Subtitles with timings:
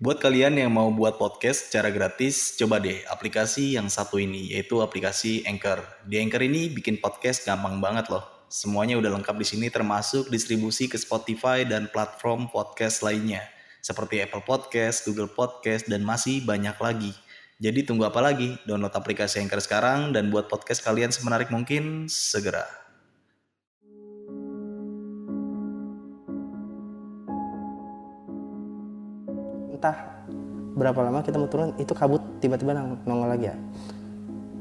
[0.00, 4.80] Buat kalian yang mau buat podcast secara gratis, coba deh aplikasi yang satu ini, yaitu
[4.80, 5.84] aplikasi Anchor.
[6.08, 8.24] Di Anchor ini bikin podcast gampang banget loh.
[8.48, 13.44] Semuanya udah lengkap di sini termasuk distribusi ke Spotify dan platform podcast lainnya.
[13.84, 17.12] Seperti Apple Podcast, Google Podcast, dan masih banyak lagi.
[17.60, 18.56] Jadi tunggu apa lagi?
[18.64, 22.79] Download aplikasi Anchor sekarang dan buat podcast kalian semenarik mungkin segera.
[29.80, 29.96] Entah
[30.76, 33.56] berapa lama kita mau turun itu kabut tiba-tiba nong- nongol lagi ya.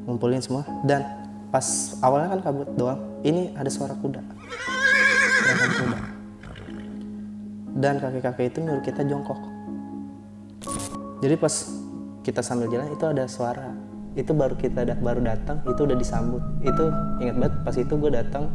[0.08, 0.64] Ngumpulin semua.
[0.88, 1.04] Dan
[1.52, 4.24] pas awalnya kan kabut doang ini ada suara kuda.
[5.44, 6.00] Gerakan kuda.
[7.84, 9.40] Dan kakek-kakek itu nyuruh kita jongkok.
[11.20, 11.52] Jadi pas
[12.24, 13.76] kita sambil jalan itu ada suara.
[14.16, 16.40] Itu baru kita da- baru datang itu udah disambut.
[16.64, 18.48] Itu ingat banget pas itu gue datang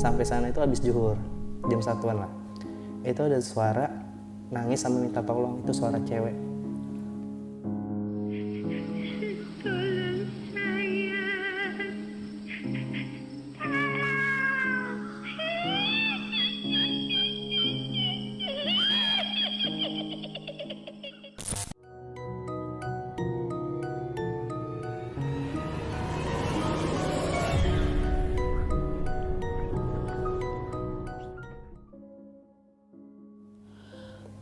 [0.00, 1.20] sampai sana itu habis juhur
[1.68, 2.30] jam satuan lah.
[3.04, 4.05] Itu ada suara
[4.50, 6.45] nangis sama minta tolong itu suara cewek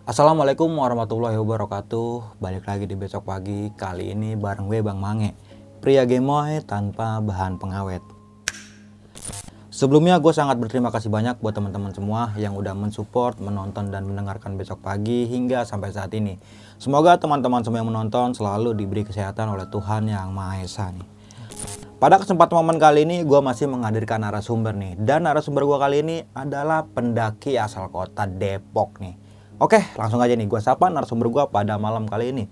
[0.05, 5.33] Assalamualaikum warahmatullahi wabarakatuh Balik lagi di besok pagi Kali ini bareng gue Bang Mange
[5.81, 8.05] Pria gemoy tanpa bahan pengawet
[9.73, 14.61] Sebelumnya gue sangat berterima kasih banyak buat teman-teman semua yang udah mensupport, menonton dan mendengarkan
[14.61, 16.39] besok pagi hingga sampai saat ini.
[16.77, 21.09] Semoga teman-teman semua yang menonton selalu diberi kesehatan oleh Tuhan yang Maha Esa nih.
[21.99, 26.17] Pada kesempatan momen kali ini gue masih menghadirkan narasumber nih dan narasumber gue kali ini
[26.37, 29.24] adalah pendaki asal kota Depok nih.
[29.57, 32.45] Oke langsung aja nih gue sapa narasumber gue pada malam kali ini.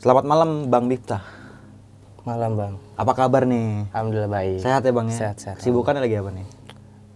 [0.00, 1.20] Selamat malam Bang Difta.
[2.20, 3.88] malam bang Apa kabar nih?
[3.92, 5.16] alhamdulillah baik Sehat ya Bang ya?
[5.16, 5.56] Sehat, sehat.
[5.56, 6.46] Kesibukannya lagi apa nih?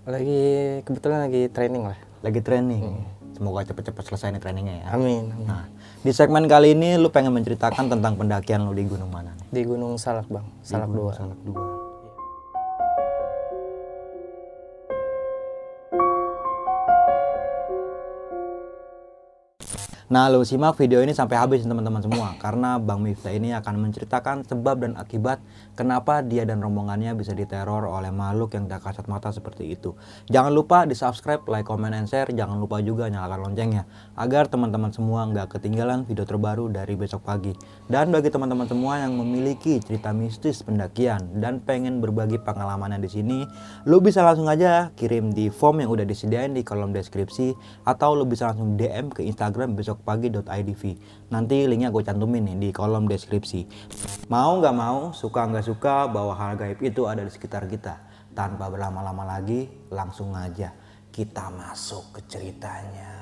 [0.05, 0.41] lagi
[0.81, 3.05] kebetulan lagi training lah Lagi training.
[3.33, 4.87] Semoga cepet-cepet selesai nih trainingnya ya.
[4.93, 5.45] amin, amin.
[5.45, 5.69] Nah,
[6.01, 9.45] di segmen kali ini lu pengen menceritakan tentang pendakian lu di gunung mana nih?
[9.51, 11.84] di Gunung Salak bang Salak Di Gunung dua Salak 2.
[20.05, 24.45] Nah, lu simak video ini sampai habis teman-teman semua karena Bang Miftah ini akan menceritakan
[24.45, 25.41] sebab dan akibat
[25.81, 29.97] kenapa dia dan rombongannya bisa diteror oleh makhluk yang tak kasat mata seperti itu.
[30.29, 32.29] Jangan lupa di-subscribe, like, comment, and share.
[32.29, 37.57] Jangan lupa juga nyalakan loncengnya agar teman-teman semua nggak ketinggalan video terbaru dari besok pagi.
[37.89, 43.39] Dan bagi teman-teman semua yang memiliki cerita mistis pendakian dan pengen berbagi pengalamannya di sini,
[43.89, 47.57] lu bisa langsung aja kirim di form yang udah disediain di kolom deskripsi
[47.89, 50.83] atau lu bisa langsung DM ke Instagram besokpagi.idv.
[51.31, 53.65] Nanti linknya gue cantumin nih di kolom deskripsi.
[54.27, 58.03] Mau nggak mau, suka nggak suka bahwa hal gaib itu ada di sekitar kita.
[58.35, 60.75] Tanpa berlama-lama lagi, langsung aja
[61.15, 63.14] kita masuk ke ceritanya.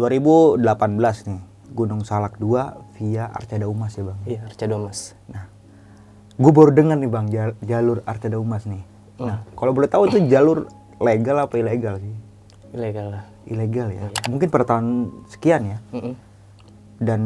[0.00, 0.64] ...2018
[1.28, 1.40] nih...
[1.70, 2.50] ...Gunung Salak 2
[2.96, 4.18] via Arcada Umas ya bang.
[4.26, 5.46] iya Arca Domas Nah,
[6.34, 8.82] gue baru dengar nih bang jal- jalur Arcada Umas nih.
[9.16, 9.28] Oh.
[9.28, 10.66] Nah, kalau boleh tahu itu jalur
[10.98, 12.10] legal apa ilegal sih?
[12.70, 14.06] ilegal lah Ilegal ya.
[14.26, 14.86] Mungkin per tahun
[15.26, 15.78] sekian ya.
[15.90, 16.14] Mm-mm.
[16.98, 17.20] Dan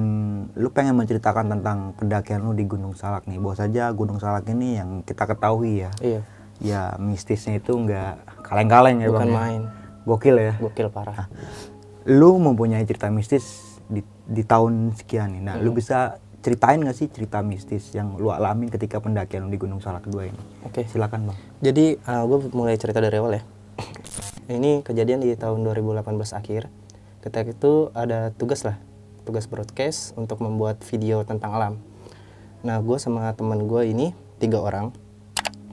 [0.55, 3.37] lu pengen menceritakan tentang pendakian lu di Gunung Salak nih.
[3.37, 5.91] Bahwa saja Gunung Salak ini yang kita ketahui ya.
[5.99, 6.21] iya
[6.61, 9.29] Ya mistisnya itu nggak kaleng-kaleng ya bukan bang.
[9.29, 9.37] ya.
[9.37, 9.63] main
[10.05, 10.53] Gokil ya.
[10.57, 11.27] gokil parah
[12.05, 15.43] Lu mempunyai cerita mistis di, di tahun sekian nih.
[15.45, 19.57] Nah, lu bisa ceritain nggak sih cerita mistis yang lu alamin ketika pendakian lu di
[19.57, 20.41] Gunung Salak 2 ini?
[20.69, 21.39] oke Silakan bang.
[21.65, 23.43] Jadi gue mulai cerita dari awal ya.
[24.53, 26.05] Ini kejadian di tahun 2018
[26.37, 26.69] akhir.
[27.25, 28.77] Ketika itu ada tugas lah,
[29.25, 31.75] tugas broadcast untuk membuat video tentang alam.
[32.61, 34.93] Nah gue sama teman gue ini tiga orang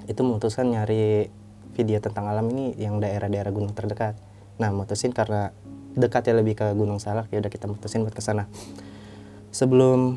[0.07, 1.28] itu memutuskan nyari
[1.75, 4.16] video tentang alam ini yang daerah-daerah gunung terdekat
[4.60, 5.56] nah mutusin karena
[5.95, 8.47] dekat ya lebih ke Gunung Salak ya udah kita mutusin buat ke sana.
[9.51, 10.15] Sebelum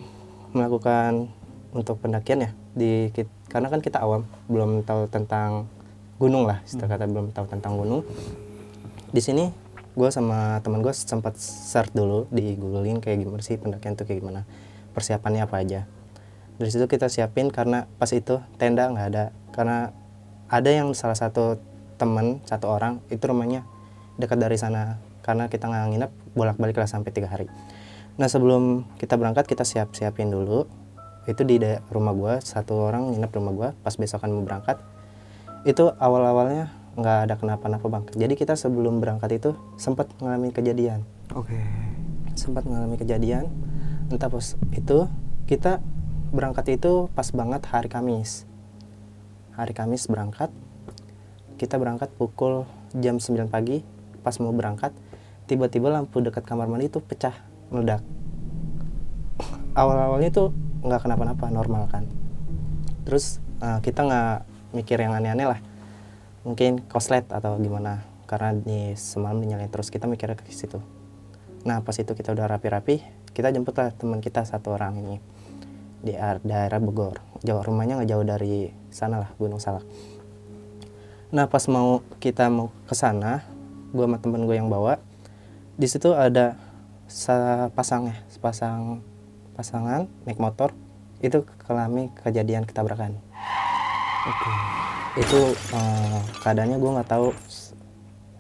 [0.55, 1.29] melakukan
[1.75, 3.11] untuk pendakian ya di
[3.51, 5.67] karena kan kita awam belum tahu tentang
[6.19, 8.07] gunung lah istilah kata belum tahu tentang gunung.
[9.11, 9.51] Di sini
[9.95, 14.23] gue sama teman gue sempat search dulu di googling kayak gimana sih pendakian tuh kayak
[14.23, 14.43] gimana
[14.95, 15.81] persiapannya apa aja.
[16.55, 19.91] Dari situ kita siapin karena pas itu tenda nggak ada karena
[20.47, 21.59] ada yang salah satu
[21.99, 23.67] teman satu orang itu rumahnya
[24.19, 27.49] dekat dari sana karena kita nggak nginep bolak balik lah sampai tiga hari.
[28.21, 30.69] Nah sebelum kita berangkat kita siap siapin dulu.
[31.25, 31.57] Itu di
[31.89, 34.77] rumah gua satu orang nginep di rumah gua pas besokan mau berangkat.
[35.65, 36.69] Itu awal awalnya
[37.01, 38.05] nggak ada kenapa-napa bang.
[38.13, 41.03] Jadi kita sebelum berangkat itu sempat mengalami kejadian.
[41.33, 41.57] Oke.
[42.35, 43.47] sempat mengalami kejadian.
[44.11, 44.99] Entah pas itu
[45.47, 45.79] kita
[46.35, 48.43] berangkat itu pas banget hari Kamis.
[49.55, 50.51] Hari Kamis berangkat
[51.55, 52.67] kita berangkat pukul
[52.99, 53.87] jam 9 pagi
[54.27, 54.91] pas mau berangkat
[55.51, 57.35] tiba-tiba lampu dekat kamar mandi itu pecah
[57.69, 58.01] meledak
[59.75, 60.53] awal-awalnya tuh
[60.85, 62.05] nggak kenapa-napa normal kan
[63.05, 64.37] terus eh, kita nggak
[64.77, 65.61] mikir yang aneh-aneh lah
[66.45, 70.81] mungkin koslet atau gimana karena di semalam dinyalain terus kita mikirnya ke situ
[71.65, 73.01] Nah pas itu kita udah rapi-rapi,
[73.33, 75.17] kita jemput lah teman kita satu orang ini
[76.05, 76.13] di
[76.45, 77.25] daerah Bogor.
[77.41, 79.85] Jauh rumahnya nggak jauh dari sana lah Gunung Salak.
[81.33, 83.41] Nah pas mau kita mau ke sana,
[83.97, 85.01] gue sama temen gue yang bawa,
[85.75, 86.55] di situ ada
[87.11, 89.03] sepasang ya, sepasang
[89.55, 90.75] pasangan naik motor
[91.23, 93.19] itu kelami kejadian ketabrakan.
[95.15, 97.31] Itu eh, keadaannya gue nggak tahu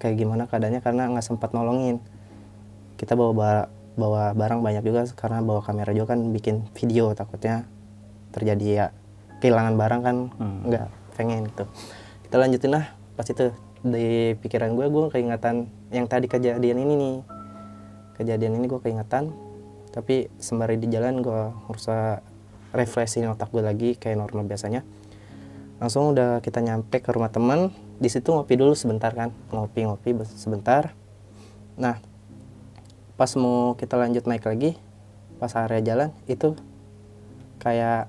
[0.02, 2.02] kayak gimana keadaannya karena nggak sempat nolongin.
[2.98, 7.66] Kita bawa ba- bawa barang banyak juga karena bawa kamera juga kan bikin video takutnya
[8.34, 8.86] terjadi ya
[9.38, 10.16] kehilangan barang kan
[10.66, 11.64] nggak pengen gitu.
[12.26, 13.54] Kita lanjutin lah pas itu
[13.84, 15.68] di pikiran gue gue keingatan.
[15.92, 17.16] Yang tadi kejadian ini nih.
[18.16, 19.28] Kejadian ini gue keingatan.
[19.92, 22.24] Tapi sembari di jalan gue berusaha
[22.72, 24.80] refreshing otak gue lagi kayak normal biasanya.
[25.78, 27.76] Langsung udah kita nyampe ke rumah teman.
[28.00, 29.30] Di situ ngopi dulu sebentar kan.
[29.52, 30.96] Ngopi-ngopi be- sebentar.
[31.76, 32.00] Nah
[33.14, 34.74] pas mau kita lanjut naik lagi
[35.38, 36.56] pas area jalan itu
[37.60, 38.08] kayak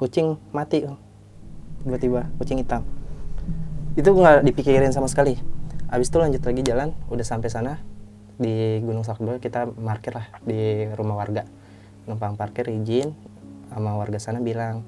[0.00, 0.88] kucing mati.
[1.84, 2.82] Tiba-tiba kucing hitam
[3.96, 5.40] itu nggak dipikirin sama sekali.
[5.88, 7.80] Abis itu lanjut lagi jalan udah sampai sana
[8.36, 11.48] di Gunung Salak kita parkir lah di rumah warga.
[12.04, 13.16] Numpang parkir izin
[13.72, 14.84] sama warga sana bilang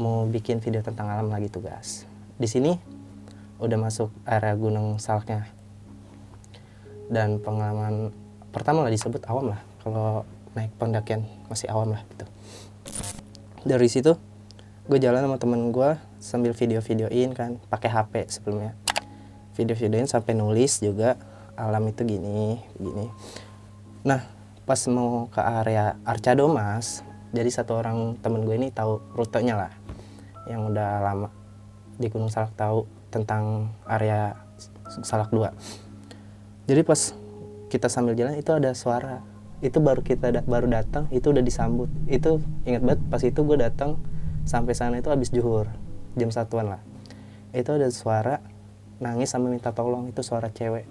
[0.00, 2.08] mau bikin video tentang alam lagi tugas
[2.40, 2.72] di sini
[3.60, 5.44] udah masuk area Gunung Salaknya
[7.12, 8.08] dan pengalaman
[8.48, 10.24] pertama lah disebut awam lah kalau
[10.56, 12.24] naik pendakian masih awam lah gitu.
[13.68, 14.16] Dari situ
[14.90, 18.74] gue jalan sama temen gue sambil video-videoin kan pakai HP sebelumnya.
[19.54, 21.14] Video-videoin sampai nulis juga
[21.54, 23.06] alam itu gini gini.
[24.02, 24.26] Nah
[24.66, 29.72] pas mau ke area Arcado Mas jadi satu orang temen gue ini tahu rutenya lah
[30.50, 31.30] yang udah lama
[31.94, 34.34] di Gunung Salak tahu tentang area
[35.06, 35.54] Salak 2
[36.66, 37.14] jadi pas
[37.70, 39.22] kita sambil jalan itu ada suara.
[39.58, 41.90] Itu baru kita da- baru datang itu udah disambut.
[42.10, 43.98] Itu ingat banget pas itu gue datang
[44.50, 45.70] sampai sana itu habis juhur
[46.18, 46.82] jam satuan lah
[47.54, 48.42] itu ada suara
[48.98, 50.90] nangis sama minta tolong itu suara cewek.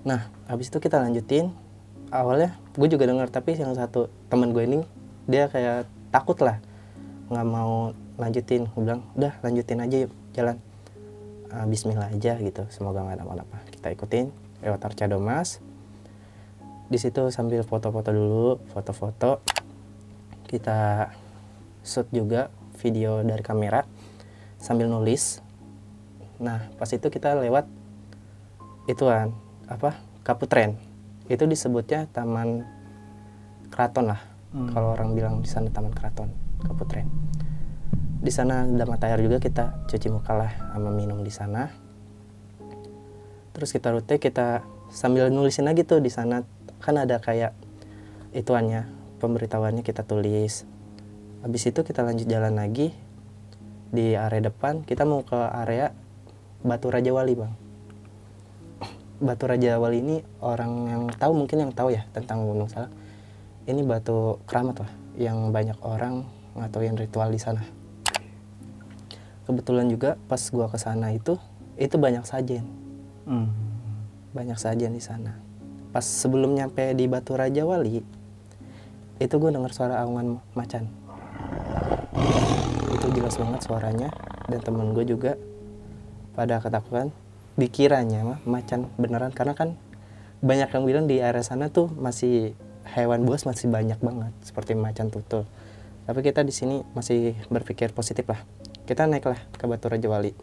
[0.00, 1.52] Nah, habis itu kita lanjutin.
[2.10, 4.78] Awalnya gue juga dengar tapi yang satu teman gue ini
[5.30, 6.58] dia kayak takut lah,
[7.30, 8.66] nggak mau lanjutin.
[8.70, 10.56] Gue bilang, udah lanjutin aja yuk jalan.
[11.50, 13.58] Ah, Bismillah aja gitu, semoga nggak ada apa-apa.
[13.74, 14.30] Kita ikutin
[14.62, 15.58] lewat Arcado Mas.
[16.90, 19.42] Di situ sambil foto-foto dulu, foto-foto.
[20.46, 21.10] Kita
[21.86, 23.86] shoot juga video dari kamera
[24.58, 25.42] sambil nulis.
[26.42, 27.66] Nah, pas itu kita lewat
[28.88, 29.30] ituan
[29.70, 29.94] apa
[30.26, 30.74] Kaputren
[31.30, 32.66] itu disebutnya taman
[33.70, 36.30] keraton lah kalau orang bilang di sana taman keraton
[36.66, 37.06] Kaputren
[38.20, 41.72] di sana ada mata air juga kita cuci muka lah sama minum di sana.
[43.56, 44.60] Terus kita rute kita
[44.92, 46.44] sambil nulisin lagi tuh di sana.
[46.84, 47.56] Kan ada kayak
[48.36, 48.84] ituannya
[49.24, 50.68] pemberitahuannya kita tulis.
[51.40, 52.92] Habis itu kita lanjut jalan lagi
[53.88, 54.84] di area depan.
[54.84, 55.88] Kita mau ke area
[56.60, 57.52] Batu Raja Wali bang.
[59.16, 62.92] Batu Raja Wali ini orang yang tahu mungkin yang tahu ya tentang Gunung Salak.
[63.70, 66.26] Ini batu keramat lah yang banyak orang
[66.58, 67.62] ngatoin ritual di sana.
[69.46, 71.34] kebetulan juga pas gua ke sana itu
[71.74, 72.62] itu banyak sajen
[73.26, 73.50] Hmm.
[74.30, 75.34] banyak sajen di sana
[75.90, 77.98] pas sebelum nyampe di Batu Raja Wali
[79.18, 80.86] itu gue dengar suara awangan macan
[82.94, 84.08] itu jelas banget suaranya
[84.46, 85.34] dan temen gue juga
[86.38, 87.10] pada ketakutan
[87.58, 89.74] dikiranya mah macan beneran karena kan
[90.40, 95.12] banyak yang bilang di area sana tuh masih hewan buas masih banyak banget seperti macan
[95.12, 95.46] tutul.
[96.08, 98.42] Tapi kita di sini masih berpikir positif lah.
[98.88, 100.34] Kita naik lah ke Batu Raja Wali.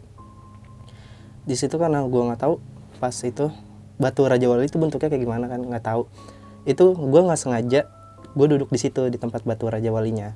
[1.44, 2.60] Di situ karena gue nggak tahu
[3.00, 3.52] pas itu
[3.96, 6.08] batu Raja Wali itu bentuknya kayak gimana kan nggak tahu.
[6.64, 7.88] Itu gue nggak sengaja
[8.32, 10.32] gue duduk di situ di tempat batu Raja Walinya.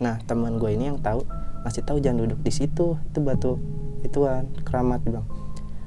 [0.00, 1.26] Nah teman gue ini yang tahu
[1.60, 3.60] masih tahu jangan duduk di situ itu batu
[4.00, 5.28] ituan keramat bilang.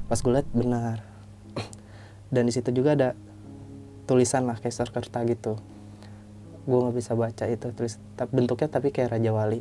[0.06, 1.02] Pas gue lihat benar.
[2.34, 3.08] Dan di situ juga ada
[4.04, 5.56] tulisan lah kayak kerta gitu.
[6.64, 9.60] Gue nggak bisa baca itu tulis tapi bentuknya tapi kayak Raja Wali.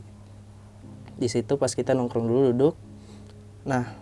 [1.20, 2.76] Di situ pas kita nongkrong dulu duduk
[3.64, 3.96] nah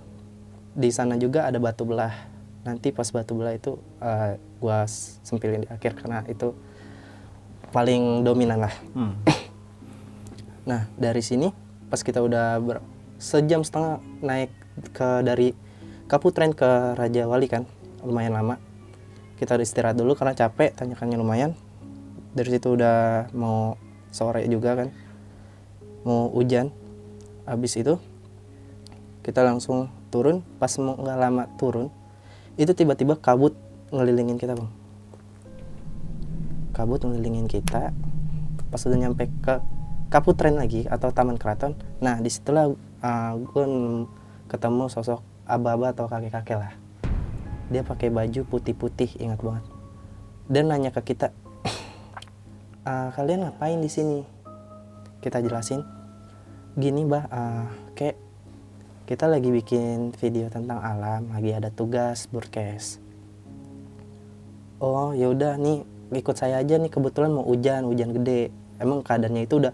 [0.74, 2.14] di sana juga ada batu belah.
[2.62, 4.86] Nanti pas batu belah itu eh, gua
[5.26, 6.54] sempilin di akhir karena itu
[7.72, 8.76] paling dominan lah.
[8.94, 9.18] Hmm.
[10.70, 11.50] nah dari sini
[11.90, 12.86] pas kita udah ber-
[13.22, 14.50] sejam setengah naik
[14.94, 15.54] ke dari
[16.10, 17.64] Kaputren ke Raja Wali kan
[18.02, 18.71] lumayan lama
[19.42, 21.58] kita udah istirahat dulu karena capek tanyakannya lumayan.
[22.38, 23.74] Dari situ udah mau
[24.14, 24.94] sore juga kan
[26.06, 26.70] mau hujan.
[27.50, 27.98] Habis itu
[29.26, 30.46] kita langsung turun.
[30.62, 31.90] Pas mau nggak lama turun
[32.54, 33.58] itu tiba-tiba kabut
[33.90, 34.70] ngelilingin kita bang.
[36.78, 37.90] Kabut ngelilingin kita.
[38.70, 39.58] Pas udah nyampe ke
[40.12, 41.74] Kaputren lagi atau Taman Keraton.
[41.98, 42.70] Nah di situlah
[43.02, 43.64] uh, gue
[44.52, 46.81] ketemu sosok aba-aba atau kakek-kakek lah
[47.72, 49.66] dia pakai baju putih-putih ingat banget.
[50.52, 51.32] Dan nanya ke kita
[52.84, 54.20] "Ah, kalian ngapain di sini?
[55.24, 55.80] Kita jelasin
[56.76, 58.20] gini bah ah, kayak
[59.08, 63.00] kita lagi bikin video tentang alam lagi ada tugas broadcast.
[64.84, 68.52] Oh yaudah nih ikut saya aja nih kebetulan mau hujan hujan gede.
[68.82, 69.72] Emang keadaannya itu udah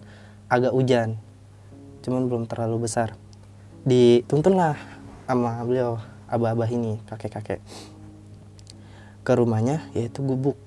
[0.52, 1.18] agak hujan
[2.06, 3.18] cuman belum terlalu besar.
[3.88, 4.76] Dituntun lah
[5.26, 5.96] sama beliau
[6.28, 7.64] abah-abah ini kakek-kakek.
[9.24, 10.60] Ke rumahnya yaitu gubuk.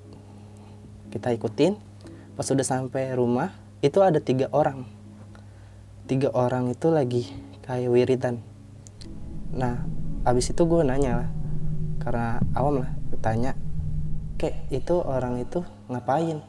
[1.13, 1.77] Kita ikutin.
[2.37, 3.53] Pas udah sampai rumah
[3.85, 4.89] itu ada tiga orang.
[6.09, 7.29] Tiga orang itu lagi
[7.65, 8.41] kayak wiridan.
[9.53, 9.85] Nah
[10.25, 11.31] abis itu gue nanya lah
[12.01, 12.91] karena awam lah
[13.21, 13.53] tanya
[14.41, 15.61] kek itu orang itu
[15.93, 16.41] ngapain?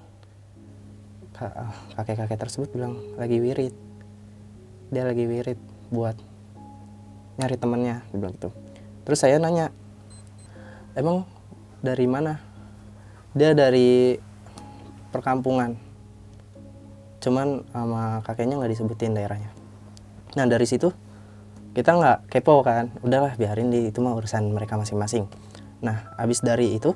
[1.41, 3.73] Ah, kakek-kakek tersebut bilang lagi wirid.
[4.93, 5.57] Dia lagi wirid
[5.91, 6.15] buat
[7.41, 8.70] nyari temennya dia bilang gitu
[9.11, 9.75] terus saya nanya
[10.95, 11.27] emang
[11.83, 12.39] dari mana?
[13.35, 14.15] Dia dari
[15.11, 15.75] perkampungan.
[17.19, 19.51] Cuman sama kakeknya nggak disebutin daerahnya.
[20.39, 20.95] Nah dari situ
[21.75, 22.95] kita nggak kepo kan.
[23.03, 25.27] Udahlah biarin di itu mah urusan mereka masing-masing.
[25.83, 26.95] Nah abis dari itu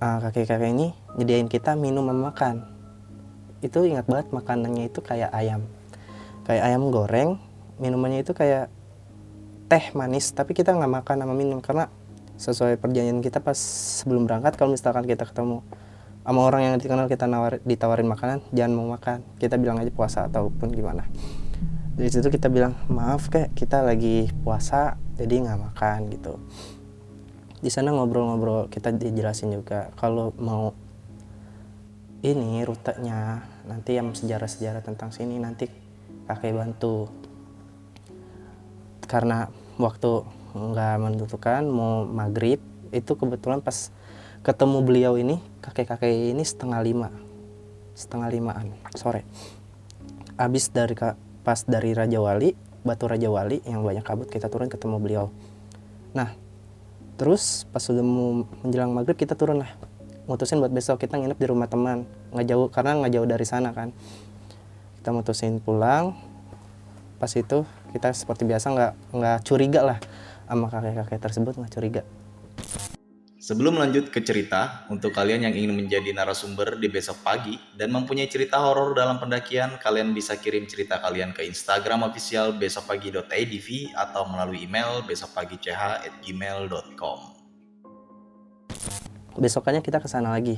[0.00, 2.64] uh, kakek-kakek ini nyediain kita minum sama makan.
[3.60, 5.68] Itu ingat banget makanannya itu kayak ayam.
[6.48, 7.36] Kayak ayam goreng
[7.76, 8.72] minumannya itu kayak
[9.68, 11.88] teh manis tapi kita nggak makan sama minum karena
[12.34, 13.56] sesuai perjanjian kita pas
[14.02, 15.62] sebelum berangkat kalau misalkan kita ketemu
[16.24, 19.20] sama orang yang dikenal kita nawar, ditawarin makanan jangan mau makan.
[19.36, 21.04] Kita bilang aja puasa ataupun gimana.
[21.94, 26.40] Dari situ kita bilang maaf kayak kita lagi puasa jadi nggak makan gitu.
[27.60, 30.72] Di sana ngobrol-ngobrol kita dijelasin juga kalau mau
[32.24, 35.68] ini rutenya nanti yang sejarah-sejarah tentang sini nanti
[36.24, 37.12] kakek bantu
[39.06, 42.62] karena waktu nggak menentukan mau maghrib
[42.94, 43.90] itu kebetulan pas
[44.46, 47.08] ketemu beliau ini kakek-kakek ini setengah lima
[47.94, 49.26] setengah limaan sore.
[50.34, 50.94] Abis dari
[51.46, 55.26] pas dari Raja Wali Batu Raja Wali yang banyak kabut kita turun ketemu beliau.
[56.12, 56.36] Nah
[57.16, 59.72] terus pas sudah mau menjelang maghrib kita turun lah.
[60.28, 62.04] Mutusin buat besok kita nginep di rumah teman.
[62.36, 63.90] Nggak jauh karena nggak jauh dari sana kan.
[65.00, 66.12] Kita mutusin pulang.
[67.16, 70.02] Pas itu kita seperti biasa nggak nggak curiga lah
[70.50, 72.02] sama kakek-kakek tersebut nggak curiga.
[73.38, 78.24] Sebelum lanjut ke cerita, untuk kalian yang ingin menjadi narasumber di besok pagi dan mempunyai
[78.24, 83.68] cerita horor dalam pendakian, kalian bisa kirim cerita kalian ke Instagram official besokpagi.idv
[84.00, 87.20] atau melalui email besokpagi.ch@gmail.com.
[89.34, 90.56] besokannya kita ke sana lagi.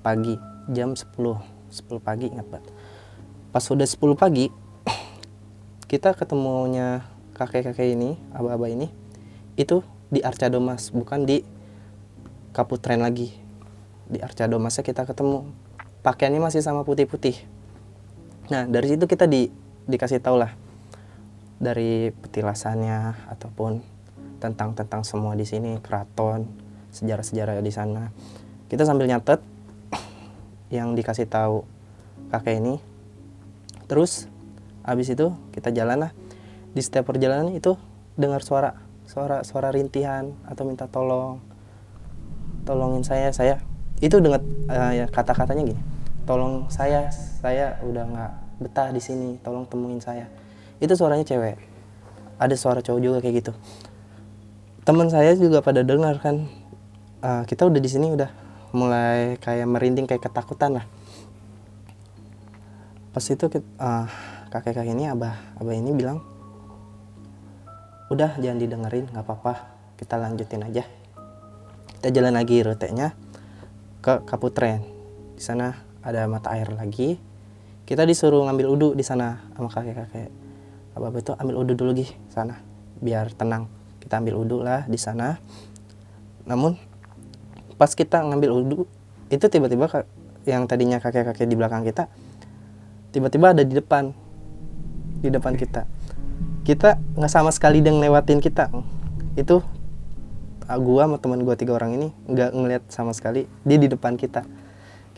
[0.00, 0.32] Pagi
[0.72, 2.70] jam 10 10 pagi ingat banget
[3.54, 4.46] pas udah 10 pagi
[5.86, 7.06] kita ketemunya
[7.38, 8.90] kakek-kakek ini aba-aba ini
[9.54, 11.42] itu di Arca Domas bukan di
[12.56, 13.36] Kaputren lagi.
[14.08, 15.44] Di Arca Domasnya kita ketemu.
[16.00, 17.36] Pakaiannya masih sama putih-putih.
[18.48, 19.52] Nah dari situ kita di
[19.84, 20.56] dikasih tau lah
[21.60, 23.84] dari petilasannya ataupun
[24.40, 26.48] tentang tentang semua di sini keraton
[26.96, 28.08] sejarah-sejarah di sana.
[28.72, 29.44] Kita sambil nyatet
[30.72, 31.60] yang dikasih tahu
[32.32, 32.80] kakek ini.
[33.84, 34.32] Terus
[34.86, 36.12] habis itu kita jalan lah
[36.72, 37.74] di setiap perjalanan itu
[38.14, 41.42] dengar suara suara suara rintihan atau minta tolong.
[42.66, 43.62] Tolongin saya saya
[44.02, 45.82] itu dengar eh, ya, kata-katanya gini.
[46.26, 50.26] Tolong saya saya udah nggak betah di sini tolong temuin saya.
[50.82, 51.58] Itu suaranya cewek.
[52.36, 53.52] Ada suara cowok juga kayak gitu.
[54.86, 56.46] Teman saya juga pada dengar kan
[57.22, 58.30] eh, kita udah di sini udah
[58.74, 60.86] mulai kayak merinding kayak ketakutan lah.
[63.14, 63.72] Pas itu kit-
[64.56, 66.24] eh, kakek-kakek ini abah abah ini bilang
[68.08, 70.84] udah jangan didengerin nggak apa-apa kita lanjutin aja.
[71.96, 73.16] Kita jalan lagi rutenya
[74.04, 74.84] ke Kaputren.
[75.34, 75.72] Di sana
[76.04, 77.16] ada mata air lagi.
[77.88, 80.30] Kita disuruh ngambil udu di sana sama kakek-kakek.
[80.96, 82.60] Apa itu ambil udu dulu gih sana
[83.00, 83.72] biar tenang.
[83.98, 85.40] Kita ambil udu lah di sana.
[86.44, 86.76] Namun
[87.80, 88.78] pas kita ngambil udu
[89.32, 89.90] itu tiba-tiba
[90.46, 92.06] yang tadinya kakek-kakek di belakang kita
[93.10, 94.14] tiba-tiba ada di depan
[95.26, 95.82] di depan kita.
[96.62, 98.70] Kita nggak sama sekali dia ngelewatin kita.
[99.34, 99.62] Itu
[100.70, 104.14] ah, gua sama teman gua tiga orang ini nggak ngeliat sama sekali dia di depan
[104.14, 104.46] kita.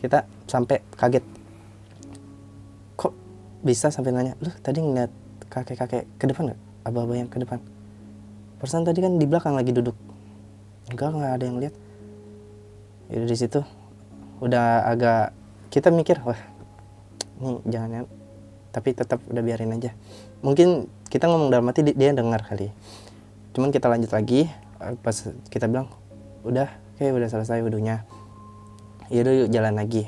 [0.01, 1.25] Kita sampai kaget.
[2.97, 3.13] Kok
[3.61, 5.11] bisa sampai nanya lu tadi ngeliat
[5.49, 6.59] kakek-kakek ke depan nggak?
[6.89, 7.61] Abah-abah yang ke depan.
[8.57, 9.95] Perasaan tadi kan di belakang lagi duduk.
[10.89, 11.75] Enggak nggak ada yang lihat.
[13.09, 13.61] Ya di situ
[14.39, 15.35] udah agak
[15.67, 16.39] kita mikir wah
[17.39, 18.07] ini jangan
[18.69, 19.91] tapi tetap udah biarin aja.
[20.41, 22.69] Mungkin kita ngomong dalam hati di- dia dengar kali.
[23.51, 24.45] Cuman kita lanjut lagi
[24.79, 25.15] eh, pas
[25.49, 25.89] kita bilang
[26.41, 28.05] udah kayak udah selesai wudhunya.
[29.09, 30.05] Yaudah yuk jalan lagi.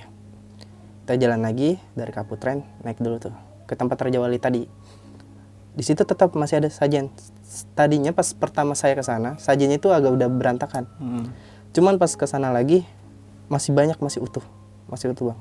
[1.03, 3.33] Kita jalan lagi dari Kaputren naik dulu tuh
[3.65, 4.63] ke tempat Raja Wali tadi.
[5.71, 7.09] Di situ tetap masih ada sajian.
[7.73, 10.85] Tadinya pas pertama saya ke sana sajiannya itu agak udah berantakan.
[11.71, 12.85] Cuman pas ke sana lagi
[13.49, 14.45] masih banyak masih utuh.
[14.87, 15.39] Masih utuh bang.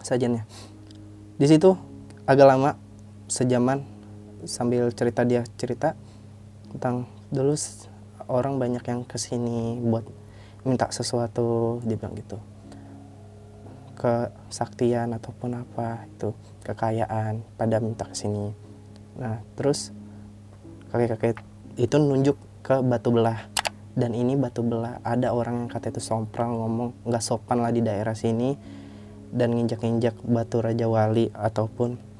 [0.00, 0.44] Sajiannya.
[1.36, 1.74] Di situ
[2.22, 2.78] agak lama
[3.26, 3.82] sejaman
[4.46, 5.98] sambil cerita dia cerita
[6.70, 7.54] tentang dulu
[8.30, 10.06] orang banyak yang ke sini buat
[10.62, 12.38] minta sesuatu dia bilang gitu.
[13.98, 18.54] Kesaktian ataupun apa itu kekayaan pada minta ke sini.
[19.18, 19.90] Nah terus
[20.94, 21.42] kakek-kakek
[21.78, 23.50] itu nunjuk ke batu belah.
[23.92, 27.84] Dan ini batu belah ada orang yang kata itu sompral ngomong nggak sopan lah di
[27.84, 28.56] daerah sini.
[29.32, 32.11] Dan nginjak-injak batu Raja Wali ataupun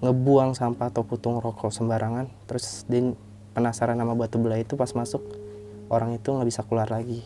[0.00, 3.12] ngebuang sampah atau putung rokok sembarangan terus dia
[3.52, 5.20] penasaran sama batu belah itu pas masuk
[5.92, 7.20] orang itu nggak bisa keluar lagi.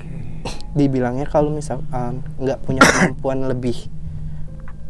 [0.78, 3.90] Dibilangnya kalau misalkan nggak punya kemampuan lebih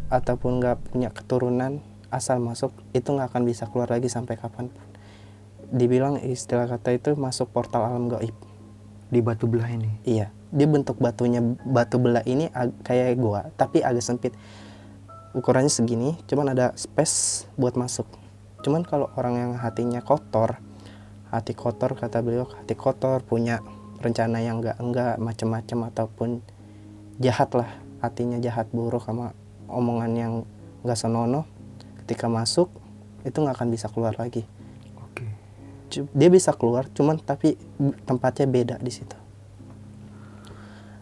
[0.07, 4.87] ataupun nggak punya keturunan asal masuk itu nggak akan bisa keluar lagi sampai kapan pun.
[5.67, 8.35] Dibilang istilah kata itu masuk portal alam gaib.
[9.11, 9.91] Di batu belah ini?
[10.07, 12.47] Iya, dia bentuk batunya batu belah ini
[12.83, 14.31] kayak gua, tapi agak sempit.
[15.35, 18.07] Ukurannya segini, cuman ada space buat masuk.
[18.63, 20.59] Cuman kalau orang yang hatinya kotor,
[21.31, 23.59] hati kotor kata beliau, hati kotor punya
[23.99, 26.29] rencana yang enggak enggak macem-macem ataupun
[27.19, 29.35] jahat lah, hatinya jahat buruk sama
[29.67, 30.33] omongan yang
[30.85, 31.43] enggak senonoh,
[32.05, 32.71] ketika masuk
[33.27, 34.47] itu nggak akan bisa keluar lagi.
[34.95, 35.25] oke
[36.15, 37.59] Dia bisa keluar, cuman tapi
[38.07, 39.27] tempatnya beda di situ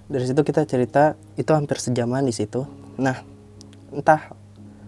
[0.05, 3.34] dari situ kita cerita itu hampir sejaman di situ nah
[3.93, 4.33] entah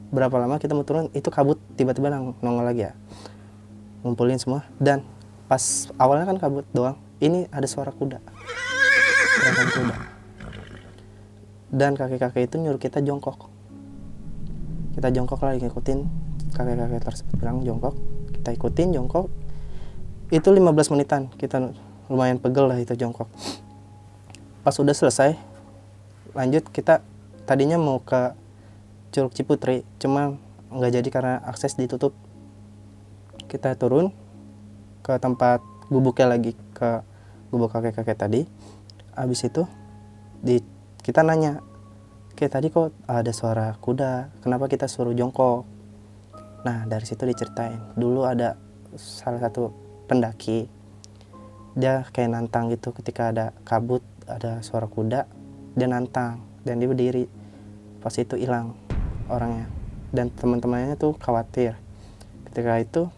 [0.08, 2.10] berapa lama kita mau turun itu kabut tiba-tiba
[2.42, 2.94] nongol lagi ya.
[4.02, 4.64] Ngumpulin semua.
[4.80, 5.04] Dan
[5.52, 8.22] pas awalnya kan kabut doang ini ada suara kuda.
[9.42, 9.96] Gerakan kuda.
[11.68, 13.52] Dan kakek-kakek itu nyuruh kita jongkok.
[14.96, 16.00] Kita jongkok lagi ngikutin
[16.56, 17.94] kakek-kakek tersebut bilang jongkok.
[18.32, 19.28] Kita ikutin jongkok.
[20.32, 21.28] Itu 15 menitan.
[21.36, 21.60] Kita
[22.08, 23.28] lumayan pegel lah itu jongkok.
[24.64, 25.36] Pas udah selesai
[26.36, 27.02] lanjut kita
[27.50, 28.36] tadinya mau ke
[29.18, 30.38] Curug Ciputri cuma
[30.70, 32.14] nggak jadi karena akses ditutup.
[33.50, 34.14] Kita turun
[35.02, 35.58] ke tempat
[35.90, 37.02] gubuknya lagi ke
[37.50, 38.42] gubuk kakek-kakek tadi.
[39.18, 39.66] Habis itu
[40.46, 40.62] di
[41.02, 41.66] kita nanya
[42.38, 44.38] kayak tadi kok ada suara kuda?
[44.46, 45.66] Kenapa kita suruh jongkok?
[46.62, 47.98] Nah dari situ diceritain.
[47.98, 48.54] Dulu ada
[49.02, 49.74] salah satu
[50.06, 50.70] pendaki
[51.74, 55.26] dia kayak nantang gitu ketika ada kabut ada suara kuda
[55.74, 57.26] dia nantang dan dia berdiri.
[57.98, 58.78] Pas itu hilang
[59.28, 59.68] orangnya.
[60.12, 61.76] Dan teman-temannya tuh khawatir.
[62.48, 63.12] Ketika itu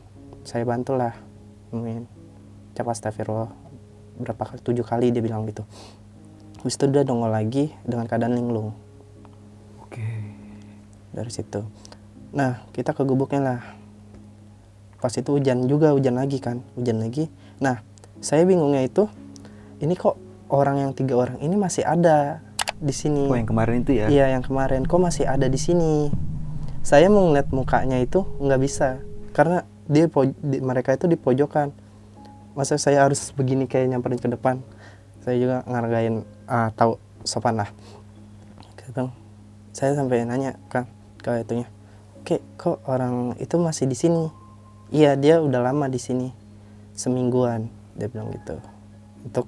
[0.43, 1.13] saya bantulah
[1.69, 2.09] nemuin
[2.73, 3.51] cap astagfirullah
[4.19, 5.63] berapa kali tujuh kali dia bilang gitu.
[6.59, 8.75] Habis itu dia nongol lagi dengan keadaan linglung.
[9.79, 10.03] Oke.
[11.15, 11.63] Dari situ.
[12.35, 13.61] Nah kita ke gubuknya lah.
[14.99, 16.59] Pas itu hujan juga hujan lagi kan.
[16.75, 17.31] Hujan lagi.
[17.63, 17.79] Nah
[18.19, 19.07] saya bingungnya itu
[19.79, 20.19] ini kok
[20.51, 22.43] orang yang tiga orang ini masih ada
[22.79, 24.07] di sini Oh yang kemarin itu ya?
[24.07, 26.07] Iya yang kemarin kok masih ada di sini.
[26.79, 29.03] Saya mau ngeliat mukanya itu nggak bisa
[29.35, 30.07] karena dia
[30.39, 31.75] di- mereka itu di pojokan.
[32.55, 34.63] Masa saya harus begini kayak nyamperin ke depan.
[35.23, 36.95] Saya juga ngargain ah, tahu
[37.27, 37.69] sopan lah.
[38.89, 39.13] Bang,
[39.69, 40.89] saya sampai nanya kan
[41.21, 41.69] ke itunya.
[42.25, 44.33] Oke, kok orang itu masih di sini?
[44.89, 46.33] Iya, dia udah lama di sini.
[46.97, 48.57] Semingguan, dia bilang gitu.
[49.21, 49.45] Untuk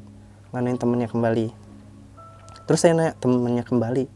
[0.54, 1.61] nganuin temennya kembali
[2.72, 4.08] terus saya nanya temennya kembali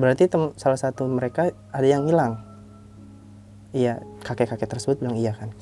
[0.00, 2.40] berarti tem salah satu mereka ada yang hilang?
[3.76, 4.00] Iya.
[4.24, 5.52] Kakek-kakek tersebut bilang iya kan.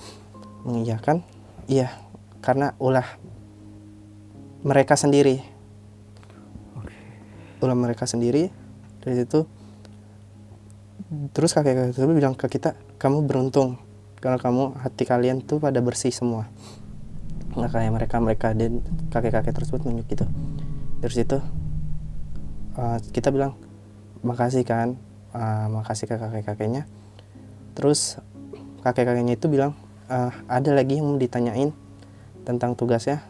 [0.62, 1.26] Mengiyakan
[1.66, 1.90] iya
[2.38, 3.18] karena ulah
[4.62, 5.42] mereka sendiri.
[7.58, 8.54] Ulah mereka sendiri.
[9.02, 9.42] Dari situ
[11.34, 13.82] terus kakek-kakek tersebut bilang ke kita kamu beruntung
[14.22, 16.46] karena kamu hati kalian tuh pada bersih semua.
[17.58, 18.78] Nggak kayak mereka mereka dan
[19.10, 20.30] kakek-kakek tersebut nunjuk gitu.
[21.02, 21.42] Dari situ
[22.78, 23.58] uh, kita bilang
[24.22, 24.94] makasih kan
[25.34, 26.86] uh, makasih ke kakek-kakeknya.
[27.74, 28.22] Terus
[28.86, 29.74] kakek-kakeknya itu bilang
[30.06, 31.74] "Uh, ada lagi yang mau ditanyain
[32.46, 33.26] tentang tugasnya.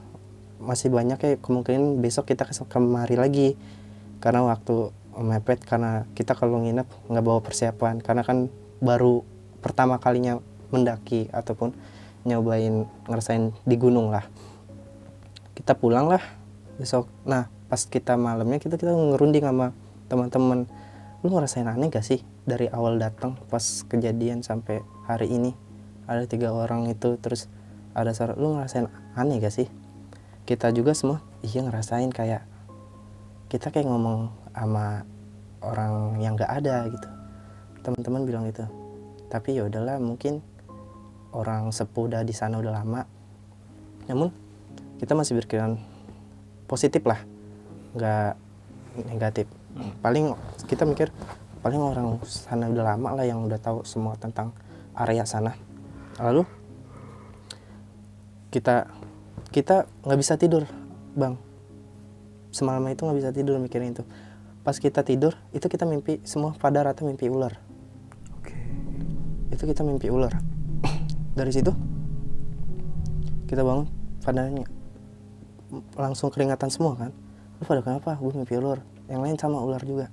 [0.60, 3.56] Masih banyak ya kemungkinan besok kita kemari lagi.
[4.20, 8.04] Karena waktu mepet karena kita kalau nginep nggak bawa persiapan.
[8.04, 9.24] Karena kan baru
[9.58, 10.38] pertama kalinya
[10.70, 11.74] mendaki ataupun
[12.28, 14.26] nyobain ngerasain di gunung lah.
[15.54, 16.22] Kita pulang lah
[16.78, 17.10] besok.
[17.26, 19.76] Nah pas kita malamnya kita kita ngerunding sama
[20.08, 20.64] teman-teman.
[21.20, 25.52] Lu ngerasain aneh gak sih dari awal datang pas kejadian sampai hari ini?
[26.08, 27.52] Ada tiga orang itu terus
[27.92, 29.68] ada suara lu ngerasain aneh gak sih?
[30.48, 32.42] Kita juga semua iya ngerasain kayak
[33.52, 35.04] kita kayak ngomong sama
[35.60, 37.08] orang yang gak ada gitu.
[37.84, 38.64] Teman-teman bilang gitu
[39.28, 40.40] tapi ya udahlah mungkin
[41.36, 43.04] orang sepuh udah di sana udah lama.
[44.08, 44.32] Namun
[44.96, 45.76] kita masih berpikiran
[46.64, 47.20] positif lah
[47.98, 48.38] nggak
[49.10, 49.46] negatif.
[49.98, 50.34] Paling
[50.70, 51.10] kita mikir
[51.58, 54.54] paling orang sana udah lama lah yang udah tahu semua tentang
[54.94, 55.54] area sana.
[56.22, 56.46] Lalu
[58.54, 58.86] kita
[59.50, 60.64] kita nggak bisa tidur
[61.18, 61.34] bang.
[62.54, 64.06] Semalam itu nggak bisa tidur mikirin itu.
[64.62, 67.58] Pas kita tidur itu kita mimpi semua pada rata mimpi ular.
[68.38, 68.54] Oke.
[69.50, 70.32] itu kita mimpi ular.
[71.38, 71.74] Dari situ
[73.48, 73.88] kita bangun
[74.20, 74.68] padanya
[75.96, 77.10] langsung keringatan semua kan
[77.58, 78.14] lu pada kenapa?
[78.18, 78.80] Gue mimpi ular.
[79.10, 80.06] Yang lain sama ular juga.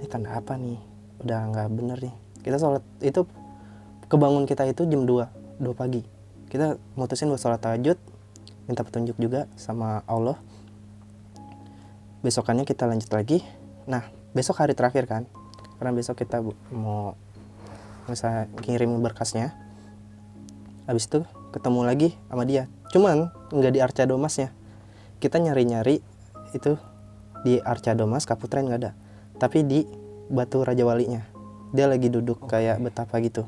[0.00, 0.80] Ini tanda apa nih?
[1.20, 2.14] Udah nggak bener nih.
[2.44, 3.24] Kita sholat itu
[4.08, 6.04] kebangun kita itu jam 2 2 pagi.
[6.48, 7.98] Kita mutusin buat sholat tahajud
[8.64, 10.40] minta petunjuk juga sama Allah.
[12.24, 13.44] Besokannya kita lanjut lagi.
[13.84, 15.28] Nah besok hari terakhir kan?
[15.76, 16.40] Karena besok kita
[16.72, 17.16] mau
[18.08, 19.56] bisa kirim berkasnya.
[20.84, 22.68] Habis itu ketemu lagi sama dia.
[22.92, 24.52] Cuman nggak di Arca Domasnya.
[25.20, 26.13] Kita nyari-nyari
[26.54, 26.78] itu
[27.44, 28.92] di Arca Domas Kaputren nggak ada.
[29.36, 29.84] Tapi di
[30.30, 31.20] Batu Raja Walinya
[31.74, 33.44] dia lagi duduk kayak betapa gitu.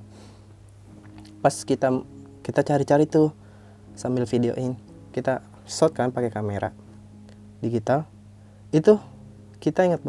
[1.41, 2.03] Pas kita
[2.43, 3.31] kita cari-cari tuh
[3.95, 4.75] sambil videoin
[5.15, 6.75] kita shot kan pakai kamera
[7.63, 8.05] digital.
[8.75, 8.99] Itu
[9.63, 10.03] kita ingat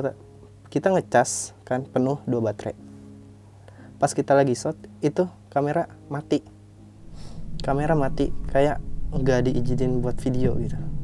[0.67, 2.75] kita ngecas kan penuh dua baterai.
[4.01, 6.41] Pas kita lagi shot itu kamera mati.
[7.61, 8.81] Kamera mati kayak
[9.13, 10.96] nggak diizinin buat video gitu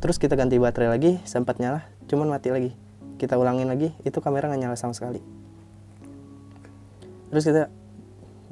[0.00, 2.72] terus kita ganti baterai lagi sempat nyala cuman mati lagi.
[3.20, 5.20] Kita ulangin lagi itu kamera nggak nyala sama sekali.
[7.30, 7.62] Terus kita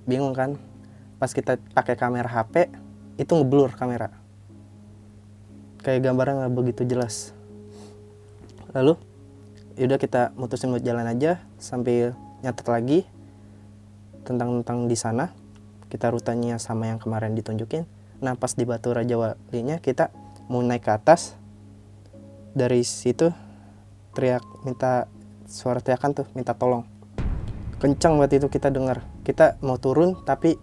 [0.07, 0.61] bingung kan
[1.19, 2.71] pas kita pakai kamera HP
[3.19, 4.13] itu ngeblur kamera.
[5.83, 7.33] Kayak gambarnya nggak begitu jelas.
[8.77, 8.95] Lalu
[9.75, 12.13] yaudah kita mutusin buat jalan aja sambil
[12.45, 12.99] nyatet lagi
[14.23, 15.33] tentang tentang di sana.
[15.89, 17.89] Kita rutenya sama yang kemarin ditunjukin.
[18.21, 20.13] Nah pas di Batu Raja Walinya kita
[20.53, 21.38] mau naik ke atas
[22.59, 23.31] dari situ
[24.19, 25.07] teriak minta
[25.47, 26.83] suara teriakan tuh minta tolong.
[27.79, 30.59] Kencang banget itu kita dengar kita mau turun tapi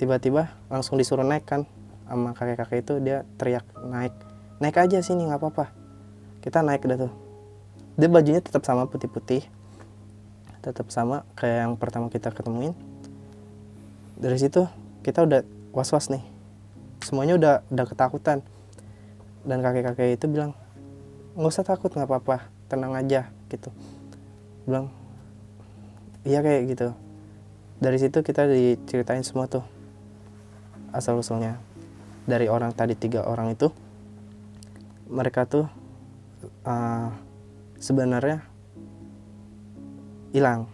[0.00, 1.68] tiba-tiba langsung disuruh naik kan.
[2.08, 4.16] Sama kakek-kakek itu dia teriak naik.
[4.64, 5.68] Naik aja sini nggak apa-apa.
[6.40, 7.12] Kita naik dah tuh.
[8.00, 9.44] Dia bajunya tetap sama putih-putih.
[10.64, 12.72] Tetap sama kayak yang pertama kita ketemuin.
[14.16, 14.64] Dari situ
[15.04, 15.44] kita udah
[15.76, 16.24] was-was nih.
[17.04, 18.40] Semuanya udah udah ketakutan.
[19.44, 20.56] Dan kakek-kakek itu bilang
[21.34, 23.70] nggak usah takut nggak apa-apa tenang aja gitu.
[24.66, 24.90] Bilang
[26.26, 26.88] iya kayak gitu.
[27.80, 29.64] Dari situ kita diceritain semua tuh
[30.90, 31.56] asal usulnya
[32.26, 33.70] dari orang tadi tiga orang itu
[35.10, 35.66] mereka tuh
[36.66, 37.08] uh,
[37.80, 38.44] sebenarnya
[40.30, 40.70] hilang.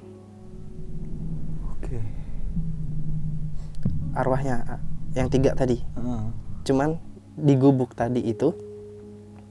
[1.77, 2.01] Oke.
[4.16, 4.81] arwahnya
[5.12, 5.81] yang tiga tadi.
[5.81, 6.25] Heeh.
[6.66, 6.99] cuman
[7.37, 8.51] di gubuk tadi itu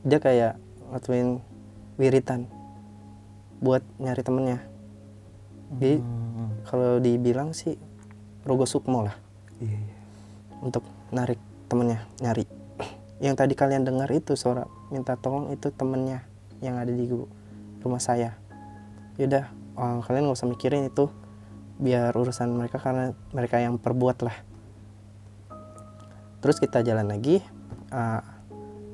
[0.03, 1.39] dia kayak ngatuin
[1.95, 2.49] wiritan
[3.63, 4.59] buat nyari temennya.
[5.75, 6.49] Jadi Hmm.
[6.67, 7.79] kalau dibilang sih
[8.45, 9.17] rogo sukmo lah.
[9.57, 9.95] Iya, iya.
[10.59, 11.37] untuk narik
[11.71, 12.47] temennya nyari.
[13.23, 16.27] Yang tadi kalian dengar itu suara minta tolong itu temennya
[16.59, 17.07] yang ada di
[17.79, 18.35] rumah saya.
[19.15, 21.07] Yaudah eh, kalian nggak usah mikirin itu.
[21.75, 24.37] Biar urusan mereka karena mereka yang perbuat lah.
[26.43, 27.39] Terus kita jalan lagi
[27.91, 28.21] eh,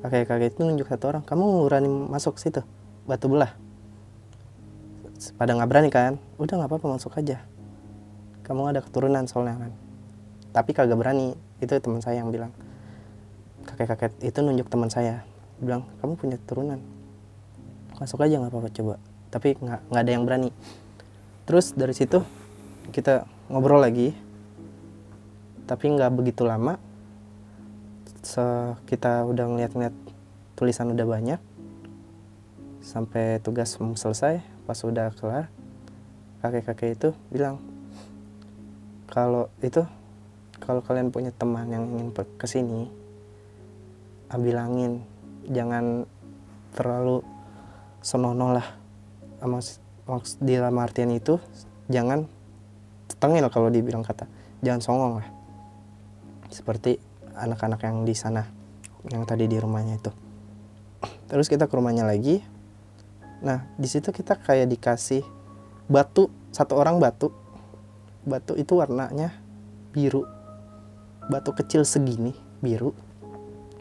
[0.02, 2.66] kakek-kakek itu nunjuk satu orang kamu berani masuk situ?
[3.06, 3.54] Batu belah.
[5.38, 6.18] Pada nggak berani kan?
[6.42, 7.38] Udah nggak apa-apa masuk aja.
[8.42, 9.72] Kamu ada keturunan soalnya kan.
[10.50, 11.38] Tapi kagak berani.
[11.62, 12.50] Itu teman saya yang bilang.
[13.62, 15.22] Kakek-kakek itu nunjuk teman saya.
[15.62, 16.82] Bilang kamu punya keturunan.
[18.02, 18.94] Masuk aja nggak apa-apa coba.
[19.30, 20.50] Tapi nggak nggak ada yang berani.
[21.46, 22.18] Terus dari situ
[22.90, 24.10] kita ngobrol lagi.
[25.62, 26.74] Tapi nggak begitu lama
[28.22, 29.94] Se- kita udah ngeliat-ngeliat
[30.54, 31.40] tulisan udah banyak.
[32.82, 35.50] Sampai tugas selesai pas udah kelar
[36.42, 37.58] kakek-kakek itu bilang
[39.10, 39.82] kalau itu
[40.58, 42.86] kalau kalian punya teman yang ingin ke sini
[44.38, 45.02] bilangin
[45.50, 46.06] jangan
[46.74, 47.22] terlalu
[48.02, 48.66] senonoh lah
[49.46, 51.38] maks- di dalam artian itu
[51.90, 52.26] jangan
[53.18, 54.26] tengil kalau dibilang kata.
[54.62, 55.28] Jangan songong lah.
[56.50, 56.98] Seperti
[57.36, 58.44] anak-anak yang di sana
[59.10, 60.12] yang tadi di rumahnya itu.
[61.26, 62.44] Terus kita ke rumahnya lagi.
[63.42, 65.26] Nah di situ kita kayak dikasih
[65.90, 67.34] batu satu orang batu.
[68.22, 69.34] Batu itu warnanya
[69.90, 70.22] biru.
[71.26, 72.94] Batu kecil segini biru.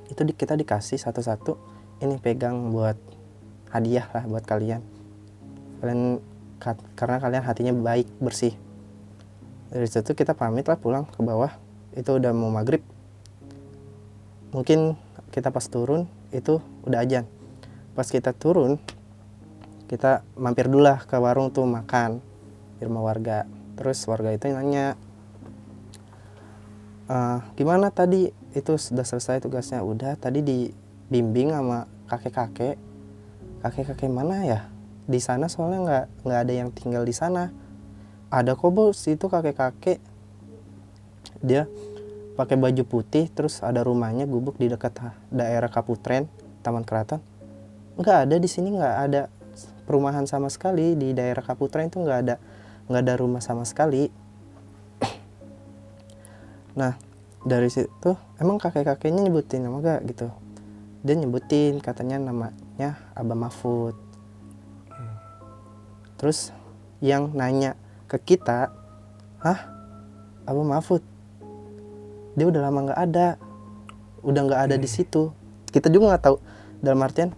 [0.10, 1.56] Itu di- kita dikasih satu-satu.
[2.02, 2.98] Ini pegang buat
[3.70, 4.82] hadiah lah buat kalian.
[5.78, 6.18] Kalian
[6.58, 8.58] ka- karena kalian hatinya baik bersih.
[9.70, 11.54] Dari situ kita pamit lah pulang ke bawah.
[11.94, 12.82] Itu udah mau maghrib
[14.52, 15.00] mungkin
[15.32, 17.28] kita pas turun itu udah ajan
[17.96, 18.80] pas kita turun
[19.92, 22.24] kita mampir dulu lah ke warung tuh makan
[22.80, 23.44] di rumah warga.
[23.76, 24.96] Terus warga itu nanya
[27.12, 28.32] "Eh, gimana tadi?
[28.56, 29.84] Itu sudah selesai tugasnya.
[29.84, 32.80] Udah tadi dibimbing sama kakek-kakek.
[33.68, 34.72] Kakek-kakek mana ya?
[35.12, 37.52] Di sana soalnya nggak nggak ada yang tinggal di sana.
[38.32, 40.00] Ada kok bos itu kakek-kakek.
[41.44, 41.68] Dia
[42.42, 44.98] pakai baju putih terus ada rumahnya gubuk di dekat
[45.30, 46.26] daerah Kaputren
[46.66, 47.22] Taman Keraton.
[48.02, 49.30] Nggak ada di sini nggak ada
[49.86, 50.98] perumahan sama sekali.
[50.98, 52.36] Di daerah Kaputren itu nggak ada
[52.90, 54.10] nggak ada rumah sama sekali.
[56.82, 56.98] Nah
[57.46, 60.34] dari situ emang kakek-kakeknya nyebutin nama gak gitu?
[61.06, 63.94] Dia nyebutin katanya namanya Abah Mahfud.
[66.18, 66.50] Terus
[67.06, 67.78] yang nanya
[68.10, 68.74] ke kita
[69.46, 69.60] hah?
[70.50, 71.06] Abah Mahfud
[72.34, 73.28] dia udah lama nggak ada
[74.22, 75.32] udah nggak ada di situ.
[75.67, 76.38] Kita juga nggak tahu
[76.80, 77.30] dalam artian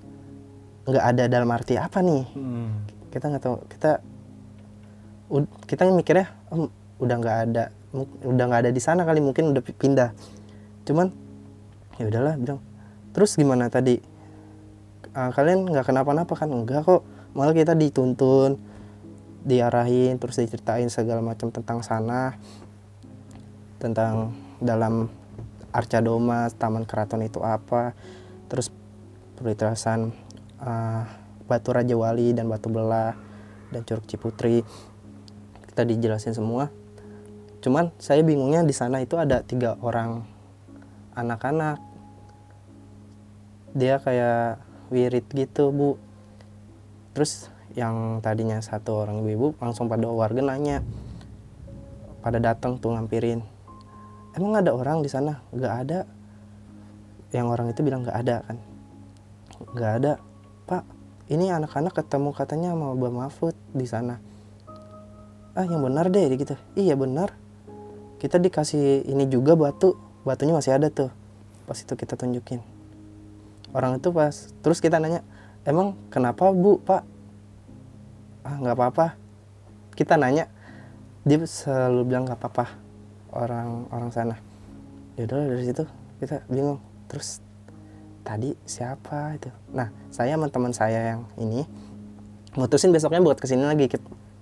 [0.84, 2.24] nggak ada dalam arti apa nih.
[2.36, 2.72] Hmm.
[3.08, 3.92] kita nggak tahu kita
[5.30, 6.66] ud- kita mikirnya "Hmm,
[6.98, 7.64] udah nggak ada
[8.26, 10.10] udah nggak ada di sana kali mungkin udah pi- pindah.
[10.84, 11.14] Cuman
[12.02, 12.60] ya udahlah bilang
[13.14, 14.02] terus gimana tadi?
[15.14, 16.50] Ah, kalian nggak kenapa-napa kan?
[16.50, 17.06] Enggak kok
[17.38, 18.58] malah kita dituntun
[19.44, 22.34] diarahin terus diceritain segala macam tentang sana
[23.78, 24.32] tentang
[24.64, 25.12] dalam
[25.76, 27.92] Arca Doma Taman Keraton itu apa
[28.48, 28.72] terus
[29.36, 30.16] perlintasan
[30.64, 31.10] ah,
[31.44, 33.14] Batu Raja Wali dan Batu Belah
[33.74, 34.64] dan Curug Ciputri.
[35.68, 36.72] Kita dijelasin semua.
[37.60, 40.24] Cuman saya bingungnya di sana itu ada tiga orang
[41.18, 41.82] anak-anak.
[43.74, 44.62] Dia kayak
[44.94, 45.98] wirid gitu bu.
[47.18, 50.86] Terus yang tadinya satu orang ibu langsung pada warga nanya
[52.22, 53.42] pada datang tuh ngampirin
[54.38, 55.42] emang ada orang di sana?
[55.54, 56.00] Nggak ada.
[57.34, 58.58] Yang orang itu bilang nggak ada kan.
[59.74, 60.12] Nggak ada.
[60.70, 60.84] Pak
[61.34, 64.22] ini anak-anak ketemu katanya sama Mbak Mahfud di sana.
[65.54, 66.58] Ah yang benar deh gitu.
[66.78, 67.34] Iya benar.
[68.22, 69.98] Kita dikasih ini juga batu.
[70.26, 71.10] Batunya masih ada tuh.
[71.66, 72.62] Pas itu kita tunjukin.
[73.74, 75.26] Orang itu pas terus kita nanya
[75.66, 77.02] emang kenapa bu pak?
[78.46, 79.18] Ah nggak apa-apa.
[79.94, 80.50] Kita nanya
[81.24, 82.83] dia selalu bilang nggak apa-apa
[83.34, 84.36] orang orang sana.
[85.18, 85.84] Ya udah dari situ
[86.22, 87.42] kita bingung terus
[88.24, 89.50] tadi siapa itu?
[89.74, 91.68] Nah saya sama teman saya yang ini
[92.56, 93.90] mutusin besoknya buat ke sini lagi.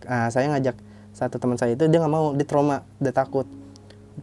[0.05, 0.75] Ah, saya ngajak
[1.11, 3.47] satu teman saya itu dia nggak mau dia trauma dia takut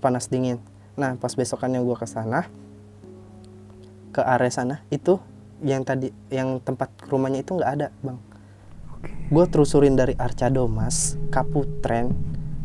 [0.01, 0.61] panas dingin.
[0.95, 2.49] Nah pas besokannya gua ke sana
[4.13, 5.21] ke area sana itu
[5.63, 8.19] yang tadi yang tempat rumahnya itu nggak ada bang.
[9.29, 12.11] Gue terusurin dari Arca Domas Kaputren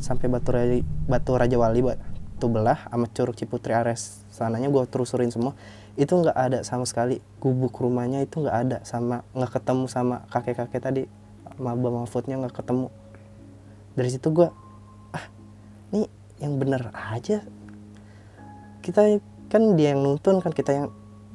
[0.04, 1.96] sampai Batu Raja, Batu Raja Wali Ba-
[2.44, 4.28] itu belah sama Curug Ciputri Ares.
[4.28, 5.56] Sananya gue terusurin semua.
[5.96, 7.24] Itu nggak ada sama sekali.
[7.40, 11.04] Gubuk rumahnya itu nggak ada sama nggak ketemu sama kakek-kakek tadi.
[11.56, 12.92] Sama Abah Mahfudnya nggak ketemu.
[13.96, 14.52] Dari situ gue
[15.16, 15.26] ah
[15.96, 16.04] ini
[16.44, 17.40] yang bener aja.
[18.84, 19.08] Kita
[19.48, 20.88] kan dia yang nuntun kan kita yang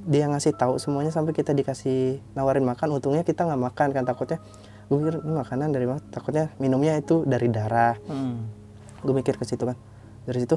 [0.05, 3.01] dia yang ngasih tahu semuanya sampai kita dikasih nawarin makan.
[3.01, 4.45] Untungnya kita nggak makan kan takutnya.
[4.93, 6.05] Gue mikir ini makanan dari mana?
[6.13, 7.97] Takutnya minumnya itu dari darah.
[8.05, 8.58] Hmm.
[9.03, 9.77] Gue mikir ke situ kan.
[10.29, 10.57] Dari situ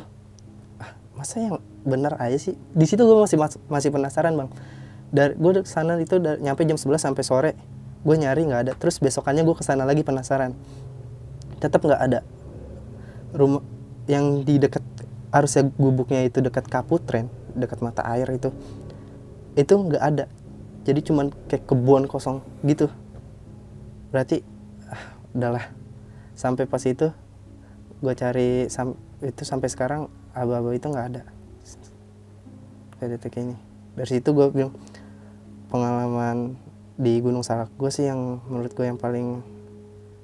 [0.81, 2.57] ah masa yang benar aja sih?
[2.73, 4.49] Di situ gue masih mas- masih penasaran bang.
[5.11, 7.51] Dari gue ke sana itu dari, nyampe jam 11 sampai sore.
[8.01, 8.73] Gue nyari nggak ada.
[8.77, 10.55] Terus besokannya gue ke sana lagi penasaran.
[11.61, 12.19] Tetap nggak ada.
[13.31, 13.61] Rumah
[14.09, 14.83] yang di dekat
[15.31, 18.49] harusnya gubuknya itu dekat kaputren dekat mata air itu.
[19.55, 20.25] Itu nggak ada.
[20.81, 22.89] Jadi cuman kayak kebun kosong gitu.
[24.09, 24.41] Berarti
[24.89, 25.03] ah,
[25.35, 25.65] udahlah.
[26.33, 27.11] Sampai pas itu
[28.01, 31.23] gue cari sam- itu sampai sekarang aba-aba itu nggak ada.
[32.97, 33.55] Kayak detik ini.
[33.93, 34.73] Dari situ gue bilang
[35.69, 36.57] pengalaman
[36.97, 39.45] di Gunung Salak gue sih yang menurut gue yang paling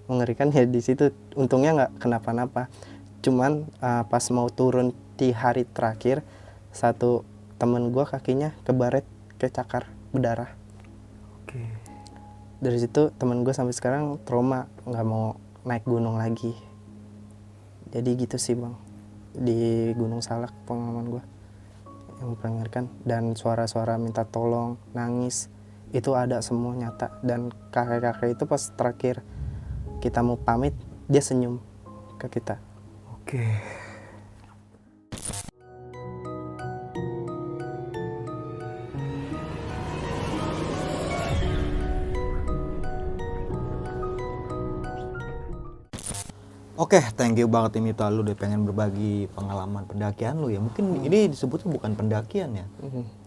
[0.10, 1.14] mengerikan ya di situ.
[1.38, 2.74] Untungnya nggak kenapa-napa.
[3.22, 6.26] Cuman uh, pas mau turun di hari terakhir
[6.74, 7.22] satu
[7.62, 9.06] temen gue kakinya kebaret
[9.38, 10.54] ke cakar berdarah.
[11.46, 11.62] Oke.
[12.58, 16.58] dari situ temen gue sampai sekarang trauma nggak mau naik gunung lagi
[17.92, 18.76] jadi gitu sih bang.
[19.38, 21.24] Di Gunung Salak pengalaman gue
[22.18, 25.54] yang mengerikan dan suara-suara minta tolong nangis
[25.94, 27.22] itu ada semua nyata.
[27.24, 29.24] Dan kakek-kakek itu pas terakhir
[30.04, 30.74] kita mau pamit
[31.08, 31.62] dia senyum
[32.20, 32.60] ke kita.
[33.14, 33.87] Oke.
[46.88, 50.64] Oke, thank you banget ini lu udah pengen berbagi pengalaman pendakian lu ya.
[50.64, 52.64] Mungkin ini disebutnya bukan pendakian ya.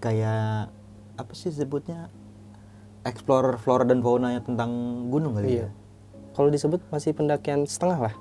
[0.01, 0.73] Kayak
[1.15, 2.09] apa sih sebutnya?
[3.05, 4.73] Explorer flora dan faunanya tentang
[5.13, 5.61] gunung kali Iya.
[5.61, 5.69] ya.
[6.31, 8.15] kalau disebut masih pendakian setengah lah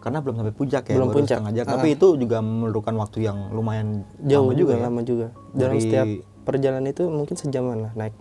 [0.00, 1.36] Karena belum sampai puncak ya, Belum baru puncak.
[1.38, 1.64] setengah jam.
[1.64, 1.72] Ah.
[1.72, 4.82] Tapi itu juga memerlukan waktu yang lumayan jauh lama juga, juga ya.
[4.82, 6.06] lama juga dalam Dari- setiap
[6.42, 8.14] perjalanan itu mungkin sejaman lah naik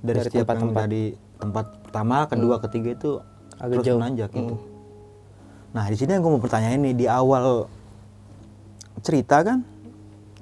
[0.00, 0.66] dari, dari setiap tempat-tempat.
[0.72, 1.04] yang dari
[1.36, 3.10] tempat pertama, kedua, ketiga itu
[3.54, 3.98] Agak terus jauh.
[4.02, 4.54] menanjak gitu.
[5.76, 5.78] Mm.
[5.78, 7.68] Nah di sini yang gue mau pertanyaan nih di awal
[8.98, 9.60] cerita kan,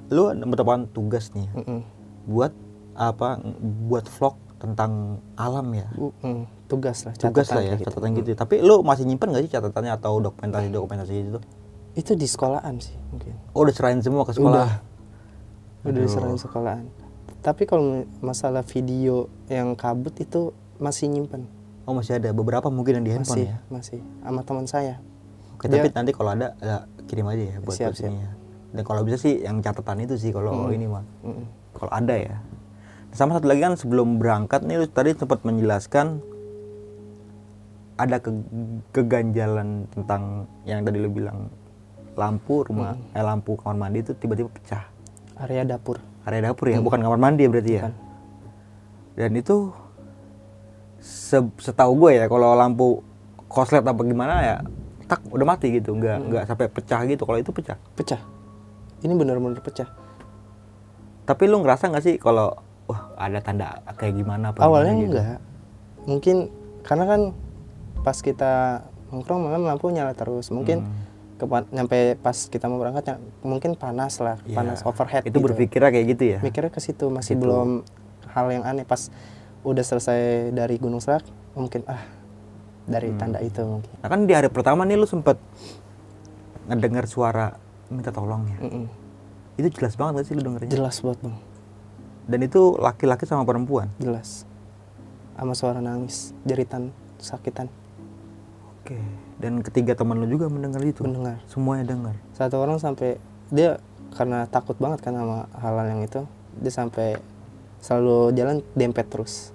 [0.09, 1.81] lu mendapatkan tugas nih ya, Mm-mm.
[2.25, 2.55] buat
[2.95, 3.43] apa?
[3.85, 5.91] Buat vlog tentang alam ya.
[6.23, 7.91] Mm, tugas lah Tugas lah ya, gitu.
[7.91, 8.33] catatan gitu.
[8.33, 11.41] Tapi lu masih nyimpen gak sih catatannya atau dokumentasi dokumentasi itu?
[11.95, 14.67] itu di sekolahan sih mungkin Oh udah serahin semua ke sekolah.
[15.87, 16.03] udah Aduh.
[16.03, 16.91] diserahin sekolahan
[17.39, 20.51] tapi kalau masalah video yang kabut itu
[20.83, 21.47] masih nyimpen
[21.87, 23.57] Oh masih ada beberapa mungkin yang di handphone masih ya.
[23.71, 24.99] masih sama teman saya
[25.65, 28.31] Oke, tapi nanti kalau ada ya, kirim aja ya buat Siap, ini ya.
[28.75, 30.77] Dan kalau bisa sih yang catatan itu sih kalau Mm.
[30.77, 31.05] ini mah.
[31.23, 31.47] Mm-mm.
[31.73, 32.37] Kalau ada ya.
[33.11, 36.19] Sama satu lagi kan sebelum berangkat nih lu tadi sempat menjelaskan
[37.95, 38.51] ada ke-
[38.91, 40.23] keganjalan tentang
[40.65, 41.47] yang tadi lu bilang
[42.15, 44.85] lampu rumah eh lampu kamar mandi itu tiba-tiba pecah.
[45.37, 47.83] area dapur Area dapur ya, bukan kamar mandi ya berarti ya.
[47.85, 47.95] Bukan.
[49.15, 49.57] Dan itu
[50.99, 52.99] se- setahu gue ya kalau lampu
[53.47, 54.57] koslet apa gimana ya
[55.05, 57.23] tak udah mati gitu, nggak nggak sampai pecah gitu.
[57.23, 57.77] Kalau itu pecah.
[57.93, 58.21] pecah
[59.01, 59.85] ini benar-benar pecah
[61.25, 62.53] Tapi lu ngerasa nggak sih kalau
[62.85, 65.13] wah ada tanda kayak gimana apa awalnya gimana gitu?
[65.15, 65.39] enggak
[66.05, 66.37] mungkin
[66.81, 67.21] karena kan
[68.01, 68.53] pas kita
[69.09, 70.93] nongkrong malam lampu nyala terus mungkin Hmm.
[71.39, 75.45] kepa- nyampe pas kita mau berangkat ya, mungkin panas lah Ya, panas overhead Itu gitu.
[75.47, 76.39] berpikirnya kayak gitu ya.
[76.41, 77.43] mikirnya ke situ masih Gitu.
[77.43, 77.89] belum
[78.27, 79.09] hal yang aneh pas
[79.63, 82.05] udah selesai dari Gunung Salak mungkin ah
[82.85, 83.19] dari Hmm.
[83.19, 85.41] tanda itu mungkin Nah kan di hari pertama nih lu sempet
[86.65, 87.57] ngedengar suara
[87.89, 88.59] minta tolong ya.
[88.61, 88.87] Mm-mm.
[89.55, 90.71] Itu jelas banget gak sih lu dengernya?
[90.71, 91.37] jelas buat bang
[92.25, 93.93] Dan itu laki-laki sama perempuan.
[93.99, 94.49] jelas
[95.35, 97.67] sama suara nangis jeritan sakitan
[98.81, 99.01] Oke.
[99.35, 101.01] Dan ketiga teman lu juga mendengar itu.
[101.03, 102.15] mendengar Semuanya dengar.
[102.33, 103.17] satu orang sampai
[103.49, 103.81] dia
[104.13, 106.21] karena takut banget kan sama hal-hal yang itu
[106.55, 107.17] dia sampai
[107.81, 109.51] selalu jalan dempet terus.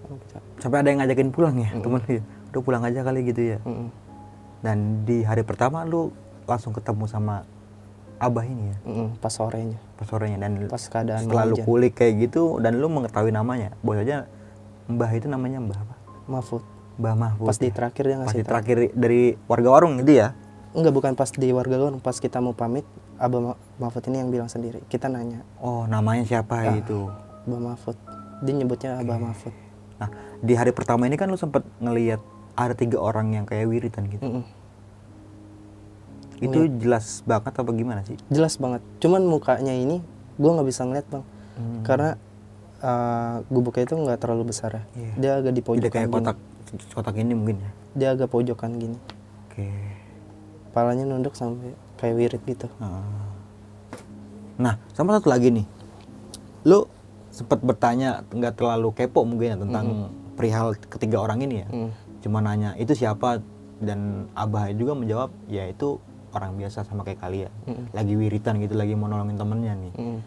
[0.58, 2.22] Sampai ada yang ngajakin pulang ya, temen lu.
[2.50, 2.52] Ya?
[2.52, 3.58] Udah pulang aja kali gitu ya.
[3.62, 3.88] Mm-mm.
[4.60, 6.10] Dan di hari pertama lu
[6.44, 7.46] langsung ketemu sama
[8.18, 12.20] abah ini ya, Mm-mm, pas sorenya pas sorenya dan pas keadaan setelah lu kulik kayak
[12.22, 13.72] gitu dan lu mengetahui namanya.
[13.80, 14.28] Bos aja
[14.86, 15.96] Mbah itu namanya Mbah apa?
[16.28, 16.60] Mahfud
[16.98, 17.46] Mbah Mahfud.
[17.46, 17.72] pas di ya?
[17.72, 18.50] terakhir dia Pas ngasih di tahu.
[18.52, 20.36] terakhir dari warga warung itu ya.
[20.70, 22.84] enggak bukan pas di warga luar pas kita mau pamit
[23.16, 26.76] Abah Ma- Mahfud ini yang bilang sendiri kita nanya Oh, namanya siapa Ah.
[26.76, 27.08] gitu.
[27.46, 27.96] Abah Mahfud
[28.42, 29.56] dia nyebutnya Abah Mahfud
[29.96, 32.20] Nah, di hari pertama ini kan lu sempet ngelihat
[32.62, 34.20] ada tiga orang yang kayak wiritan gitu.
[34.22, 34.44] Mm-mm.
[36.40, 38.16] Itu jelas banget apa gimana sih?
[38.30, 40.00] jelas banget cuman mukanya ini
[40.36, 41.24] gue nggak bisa ngeliat bang
[41.84, 42.16] karena
[42.80, 45.14] uh, gubuknya itu nggak terlalu besar ya Iya.
[45.18, 46.16] dia agak di Tidak pojokan kayak gini.
[46.16, 46.38] kotak
[46.90, 47.72] kotak ini mungkin ya.
[47.92, 48.96] dia agak pojokan gini
[49.46, 49.68] Oke.
[50.72, 53.04] palanya nunduk sampai kayak wirid gitu Ah.
[54.56, 55.64] Nah, sama satu lagi nih.
[56.66, 56.84] Lu
[57.30, 59.86] sempat bertanya nggak terlalu kepo mungkin ya tentang
[60.36, 61.68] perihal ketiga orang ini ya.
[61.70, 61.92] Mm.
[62.20, 63.40] Cuma nanya itu siapa
[63.80, 65.98] dan Abah juga menjawab ya itu
[66.30, 67.52] orang biasa sama kayak kalian.
[67.90, 69.94] Lagi wiritan gitu, lagi mau nolongin temennya nih.
[69.96, 70.20] Mm.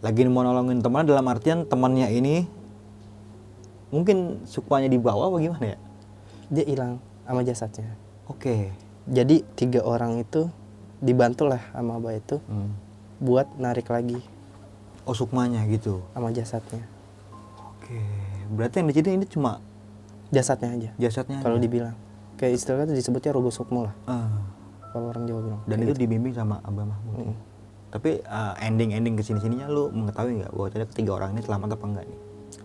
[0.00, 2.44] Lagi mau nolongin temannya dalam artian temannya ini
[3.88, 5.78] mungkin sukanya di bawah apa gimana ya?
[6.44, 7.94] dia hilang sama jasadnya
[8.26, 8.74] Oke.
[9.06, 10.50] jadi tiga orang itu
[10.98, 12.74] dibantu lah sama abah itu Hmm.
[13.16, 14.18] buat narik lagi
[15.04, 16.02] Oh sukmanya gitu.
[16.10, 16.82] sama jasadnya
[17.70, 18.00] Oke.
[18.50, 19.60] Berarti yang di sini ini cuma
[20.34, 21.38] jasadnya aja jasadnya.
[21.38, 21.94] kalau dibilang
[22.34, 24.26] kayak istilahnya disebutnya rogo sukmo lah Ah.
[24.90, 26.02] kalau orang Jawa bilang dan Kayak itu gitu.
[26.04, 27.34] dibimbing sama Abah Mahmud.
[27.88, 31.68] Tapi uh, ending-ending ke sini sininya lu mengetahui nggak bahwa ternyata ketiga orang ini selamat
[31.72, 32.18] apa enggak nih?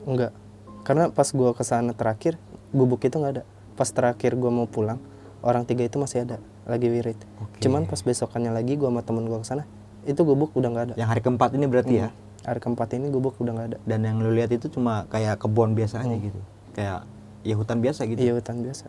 [0.04, 0.32] enggak
[0.80, 2.42] karena pas gua ke sana terakhir
[2.72, 3.44] gubuk itu nggak ada
[3.76, 4.98] pas terakhir gua mau pulang
[5.40, 7.58] orang tiga itu masih ada lagi wirid Oke.
[7.60, 9.64] cuman pas besokannya lagi gua sama temen gua ke sana
[10.04, 12.10] itu gubuk udah nggak ada Yang hari keempat ini berarti ya?
[12.42, 15.74] hari keempat ini gubuk udah nggak ada Dan yang lu lihat itu cuma kayak kebun
[15.74, 16.40] biasa aja gitu,
[16.72, 17.06] kayak
[17.42, 18.20] ya hutan biasa gitu.
[18.20, 18.88] iya hutan biasa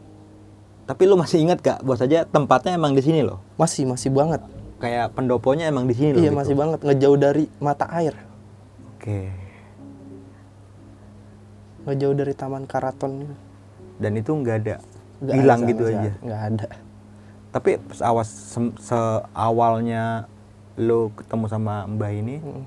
[0.82, 3.38] Tapi lu masih ingat gak bahwa saja tempatnya emang di sini loh?
[3.54, 4.42] masih masih banget
[4.76, 6.18] Kayak pendoponya emang di sini loh.
[6.18, 6.36] iya gitu.
[6.36, 8.14] masih banget ngejauh dari mata air
[8.92, 9.30] Oke.
[11.82, 13.34] ngejauh dari taman karaton gitu.
[13.96, 14.76] Dan itu nggak ada,
[15.20, 16.10] Nggak hilang ada gitu aja.
[16.18, 16.68] nggak ada
[17.50, 20.24] Tapi seawas sem- seawalnya
[20.76, 22.62] lu ketemu sama Mbah ini Mm.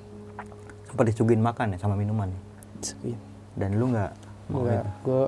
[0.85, 2.41] sempat disuguhin makan ya sama minuman ya?
[3.53, 4.11] Dan lu nggak
[4.47, 4.91] mau Enggak, itu?
[5.03, 5.23] gue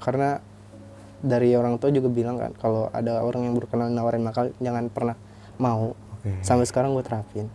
[0.00, 0.40] karena
[1.20, 5.16] dari orang tua juga bilang kan kalau ada orang yang berkenan nawarin makan jangan pernah
[5.56, 5.92] mau.
[6.16, 6.40] Oke.
[6.40, 7.46] Sampai sekarang gue terapin.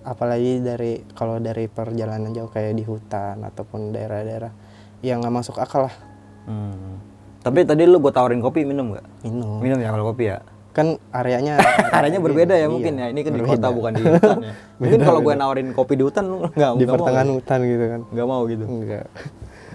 [0.00, 4.52] Apalagi dari kalau dari perjalanan jauh kayak di hutan ataupun daerah-daerah
[5.00, 5.96] yang nggak masuk akal lah
[6.42, 6.96] Hmm.
[7.38, 9.04] Tapi tadi lu gue tawarin kopi minum nggak?
[9.20, 9.60] minum.
[9.60, 10.40] Minum ya kalau kopi ya.
[10.72, 11.60] Kan areanya
[11.92, 13.06] Areanya berbeda ya Iya, mungkin ya.
[13.12, 13.60] Ini kan di berbeda.
[13.60, 14.52] kota bukan di hutan ya.
[14.80, 17.34] Mungkin kalau gue nawarin kopi di hutan lu nggak di mau pertengahan ya?
[17.36, 18.00] hutan gitu kan.
[18.08, 18.64] Nggak mau gitu.
[18.64, 19.06] Enggak.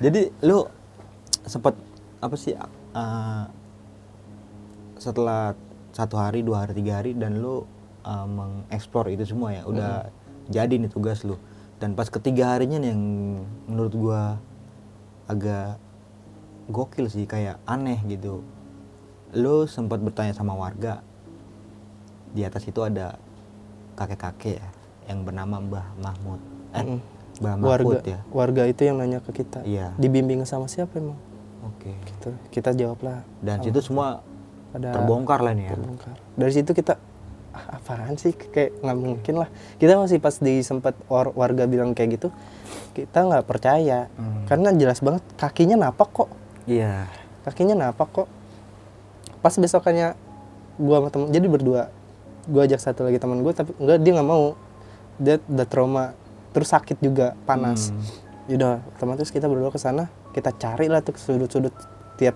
[0.01, 0.57] Jadi lu
[1.45, 1.75] sempat
[2.23, 3.43] apa sih uh,
[4.95, 5.57] setelah
[5.93, 7.67] satu hari, dua hari, tiga hari dan lu
[8.07, 9.61] uh, mengeksplor itu semua ya.
[9.67, 10.09] Udah
[10.47, 11.37] jadi nih tugas lu.
[11.77, 13.03] Dan pas ketiga harinya nih yang
[13.67, 14.21] menurut gua
[15.27, 15.75] agak
[16.71, 18.41] gokil sih kayak aneh gitu.
[19.35, 21.03] Lu sempat bertanya sama warga
[22.33, 23.19] di atas itu ada
[23.93, 24.67] kakek-kakek ya
[25.11, 26.41] yang bernama Mbah Mahmud.
[26.73, 26.99] Eh, Mm.
[27.41, 28.19] Mbah warga Mahmud ya.
[28.29, 29.65] warga itu yang nanya ke kita.
[29.65, 29.93] Iya.
[29.97, 31.17] Dibimbing sama siapa emang?
[31.63, 31.91] Oke.
[31.93, 32.29] Gitu.
[32.51, 34.19] Kita jawablah Dan situ semua
[34.71, 35.71] ada terbongkar lah nih ya.
[35.73, 36.15] terbongkar.
[36.33, 36.97] Dari situ kita
[37.51, 39.49] ah, apaan sih kayak nggak mungkin lah.
[39.77, 42.27] Kita masih pas di sempat war- warga bilang kayak gitu,
[42.91, 44.43] kita nggak percaya Hmm.
[44.43, 46.29] karena jelas banget kakinya napak kok,
[46.65, 47.05] Iya.
[47.43, 48.27] kakinya napak kok.
[49.39, 50.17] Pas besokannya
[50.75, 51.93] gua sama temen jadi berdua,
[52.45, 54.57] gua ajak satu lagi teman gua tapi enggak dia nggak mau,
[55.15, 56.03] dia udah trauma
[56.49, 57.93] terus sakit juga panas.
[57.93, 58.01] Hmm.
[58.49, 61.71] Yaudah otomatis kita berdua ke sana, kita cari lah tuh sudut-sudut
[62.17, 62.35] tiap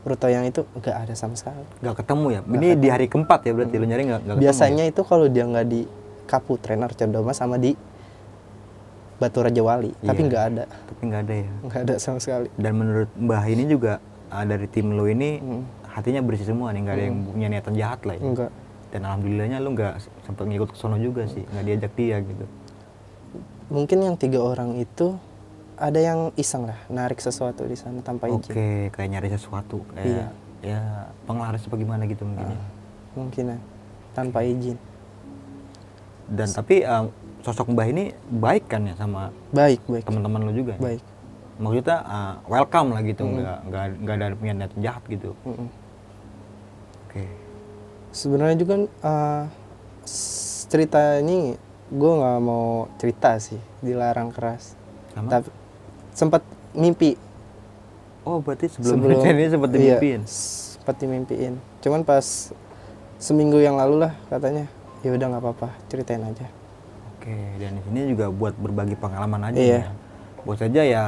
[0.00, 1.60] rute yang itu nggak ada sama sekali.
[1.78, 2.40] Gak ketemu ya.
[2.42, 4.44] Ini di hari keempat ya berarti lu nyari nggak nggak ketemu.
[4.44, 5.80] Biasanya itu kalau dia nggak di
[6.24, 7.74] Kaputren Arcandoma sama di
[9.16, 10.28] Batu Raja Wali, tapi Iya.
[10.32, 10.76] nggak ada, ya?
[10.88, 11.50] Tapi nggak ada ya.
[11.60, 12.48] nggak ada sama sekali.
[12.56, 14.00] Dan menurut Mbah ini juga
[14.32, 15.62] ah, dari tim lu ini Hmm.
[15.84, 18.22] hatinya bersih semua nih, nggak ada yang punya niatan jahat lah ya.
[18.24, 18.50] Enggak.
[18.88, 22.44] Dan alhamdulillahnya lu nggak sempat ngikut ke sono juga sih, nggak diajak dia gitu.
[23.68, 25.20] Mungkin yang tiga orang itu
[25.80, 28.44] ada yang iseng lah, narik sesuatu di sana tanpa izin.
[28.46, 30.26] Oke, kayak nyari sesuatu, kayak Iya.
[30.62, 30.80] ya
[31.24, 32.46] penglaris apa gimana gitu mungkin.
[32.46, 32.60] ya.
[33.10, 33.58] Mungkin ya,
[34.12, 34.76] tanpa izin.
[36.28, 37.08] Dan tapi ah,
[37.40, 40.76] sosok Mbah ini baik kan ya sama Baik, baik, teman-teman lu juga.
[40.76, 40.80] ya?
[40.84, 41.02] baik.
[41.56, 45.32] Maksudnya ah, welcome lah gitu, nggak nggak nggak ada punya niatan jahat gitu.
[45.42, 45.68] Mm-mm.
[47.04, 47.24] Oke.
[48.10, 49.44] Sebenarnya juga uh,
[50.02, 51.56] s- cerita ini
[51.90, 54.78] gue nggak mau cerita sih, dilarang keras.
[55.10, 55.26] Sama?
[55.26, 55.48] Tapi
[56.10, 56.42] sempat
[56.72, 57.16] mimpi
[58.20, 59.00] Oh, berarti sebelum,
[59.32, 60.20] ini sempat iya, dimimpiin.
[60.28, 61.54] sempat dimimpiin.
[61.80, 62.52] Cuman pas
[63.16, 64.68] seminggu yang lalu lah katanya,
[65.00, 66.44] ya udah nggak apa-apa, ceritain aja.
[67.16, 69.78] Oke, dan di sini juga buat berbagi pengalaman aja Iya.
[69.78, 69.92] ya.
[70.40, 71.04] Buat saja ya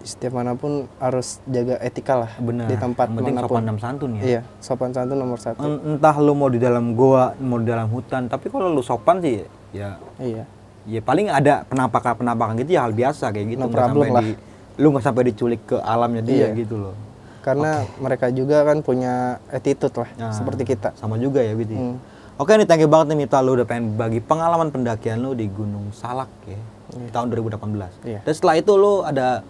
[0.00, 2.66] Setiap mana pun harus jaga etika lah benar.
[2.66, 3.50] di tempat Yang penting mana pun.
[3.52, 4.22] sopan dan santun ya.
[4.22, 5.60] Iya, sopan santun nomor satu.
[5.60, 9.18] En- Entah lu mau di dalam goa, mau di dalam hutan, tapi kalau lu sopan
[9.18, 10.46] sih ya Iya,
[10.84, 13.60] ya paling ada penampakan-penampakan gitu ya hal biasa kayak gitu.
[13.60, 14.22] No Nggak sampai lah.
[14.22, 14.30] di
[14.76, 16.56] lu nggak sampai diculik ke alamnya dia Iya.
[16.56, 16.96] gitu loh.
[17.40, 21.72] karena mereka juga kan punya attitude lah Nah, seperti kita Sama juga ya, Biti.
[21.72, 21.96] Hmm.
[22.36, 25.44] Oke nih, thank you banget nih Mita lu udah pengen bagi pengalaman pendakian lu di
[25.46, 26.60] Gunung Salak ya.
[26.90, 27.96] Di tahun 2018.
[28.02, 28.20] Iya.
[28.20, 29.40] Dan setelah itu lu ada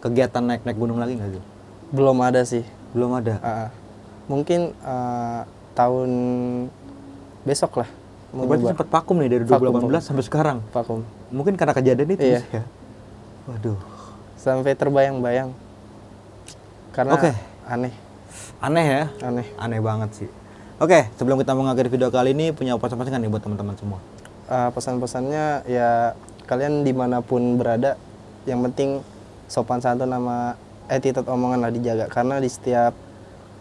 [0.00, 1.42] kegiatan naik-naik gunung lagi nggak sih?
[1.90, 3.34] belum ada sih Belum ada.
[3.40, 3.68] Ah,
[4.26, 6.10] mungkin ah, tahun
[7.42, 7.88] besok lah
[8.34, 10.58] mau Berarti sempat vakum nih dari Vakum, 2018 sampai sekarang.
[10.68, 12.40] vakum Mungkin karena kejadian itu Iya.
[12.50, 12.64] ya.
[13.46, 13.78] Waduh.
[14.34, 15.56] sampai terbayang-bayang
[16.92, 17.30] karena Oke.
[17.64, 17.94] aneh
[18.60, 19.04] Aneh ya.
[19.22, 20.28] aneh Aneh banget sih.
[20.76, 23.98] Oke, sebelum kita mengakhiri video kali ini punya pesan-pesan nggak nih buat teman-teman semua?
[24.44, 26.12] Ah, pesan-pesannya ya
[26.44, 27.96] kalian di mana pun berada
[28.44, 29.00] yang penting
[29.48, 32.92] sopan santun sama attitude omongan lah dijaga karena di setiap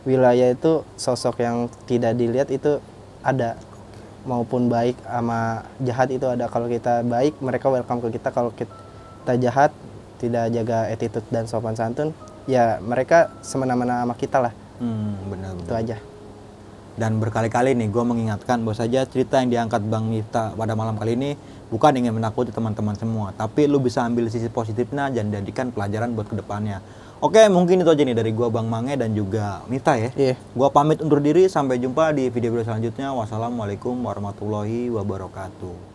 [0.03, 2.83] wilayah itu sosok yang tidak dilihat itu
[3.23, 3.55] ada
[4.23, 9.33] maupun baik sama jahat itu ada kalau kita baik mereka welcome ke kita kalau kita
[9.39, 9.71] jahat
[10.17, 12.15] tidak jaga attitude dan sopan santun
[12.47, 15.53] ya mereka semena-mena sama kita lah Hmm, benar.
[15.55, 15.97] itu aja
[16.93, 21.17] Dan berkali-kali nih gue mengingatkan bahwa saja cerita yang diangkat Bang Miftah pada malam kali
[21.17, 21.33] ini
[21.73, 26.29] bukan ingin menakuti teman-teman semua, tapi lu bisa ambil sisi positifnya dan jadikan pelajaran buat
[26.29, 26.85] ke depannya.
[27.23, 30.11] Oke, mungkin itu aja nih dari gua Bang Mange dan juga Miftah ya.
[30.11, 30.35] Iya.
[30.51, 33.15] Gua pamit undur diri, sampai jumpa di video-video selanjutnya.
[33.15, 35.92] Wassalamualaikum warahmatullahi wabarakatuh.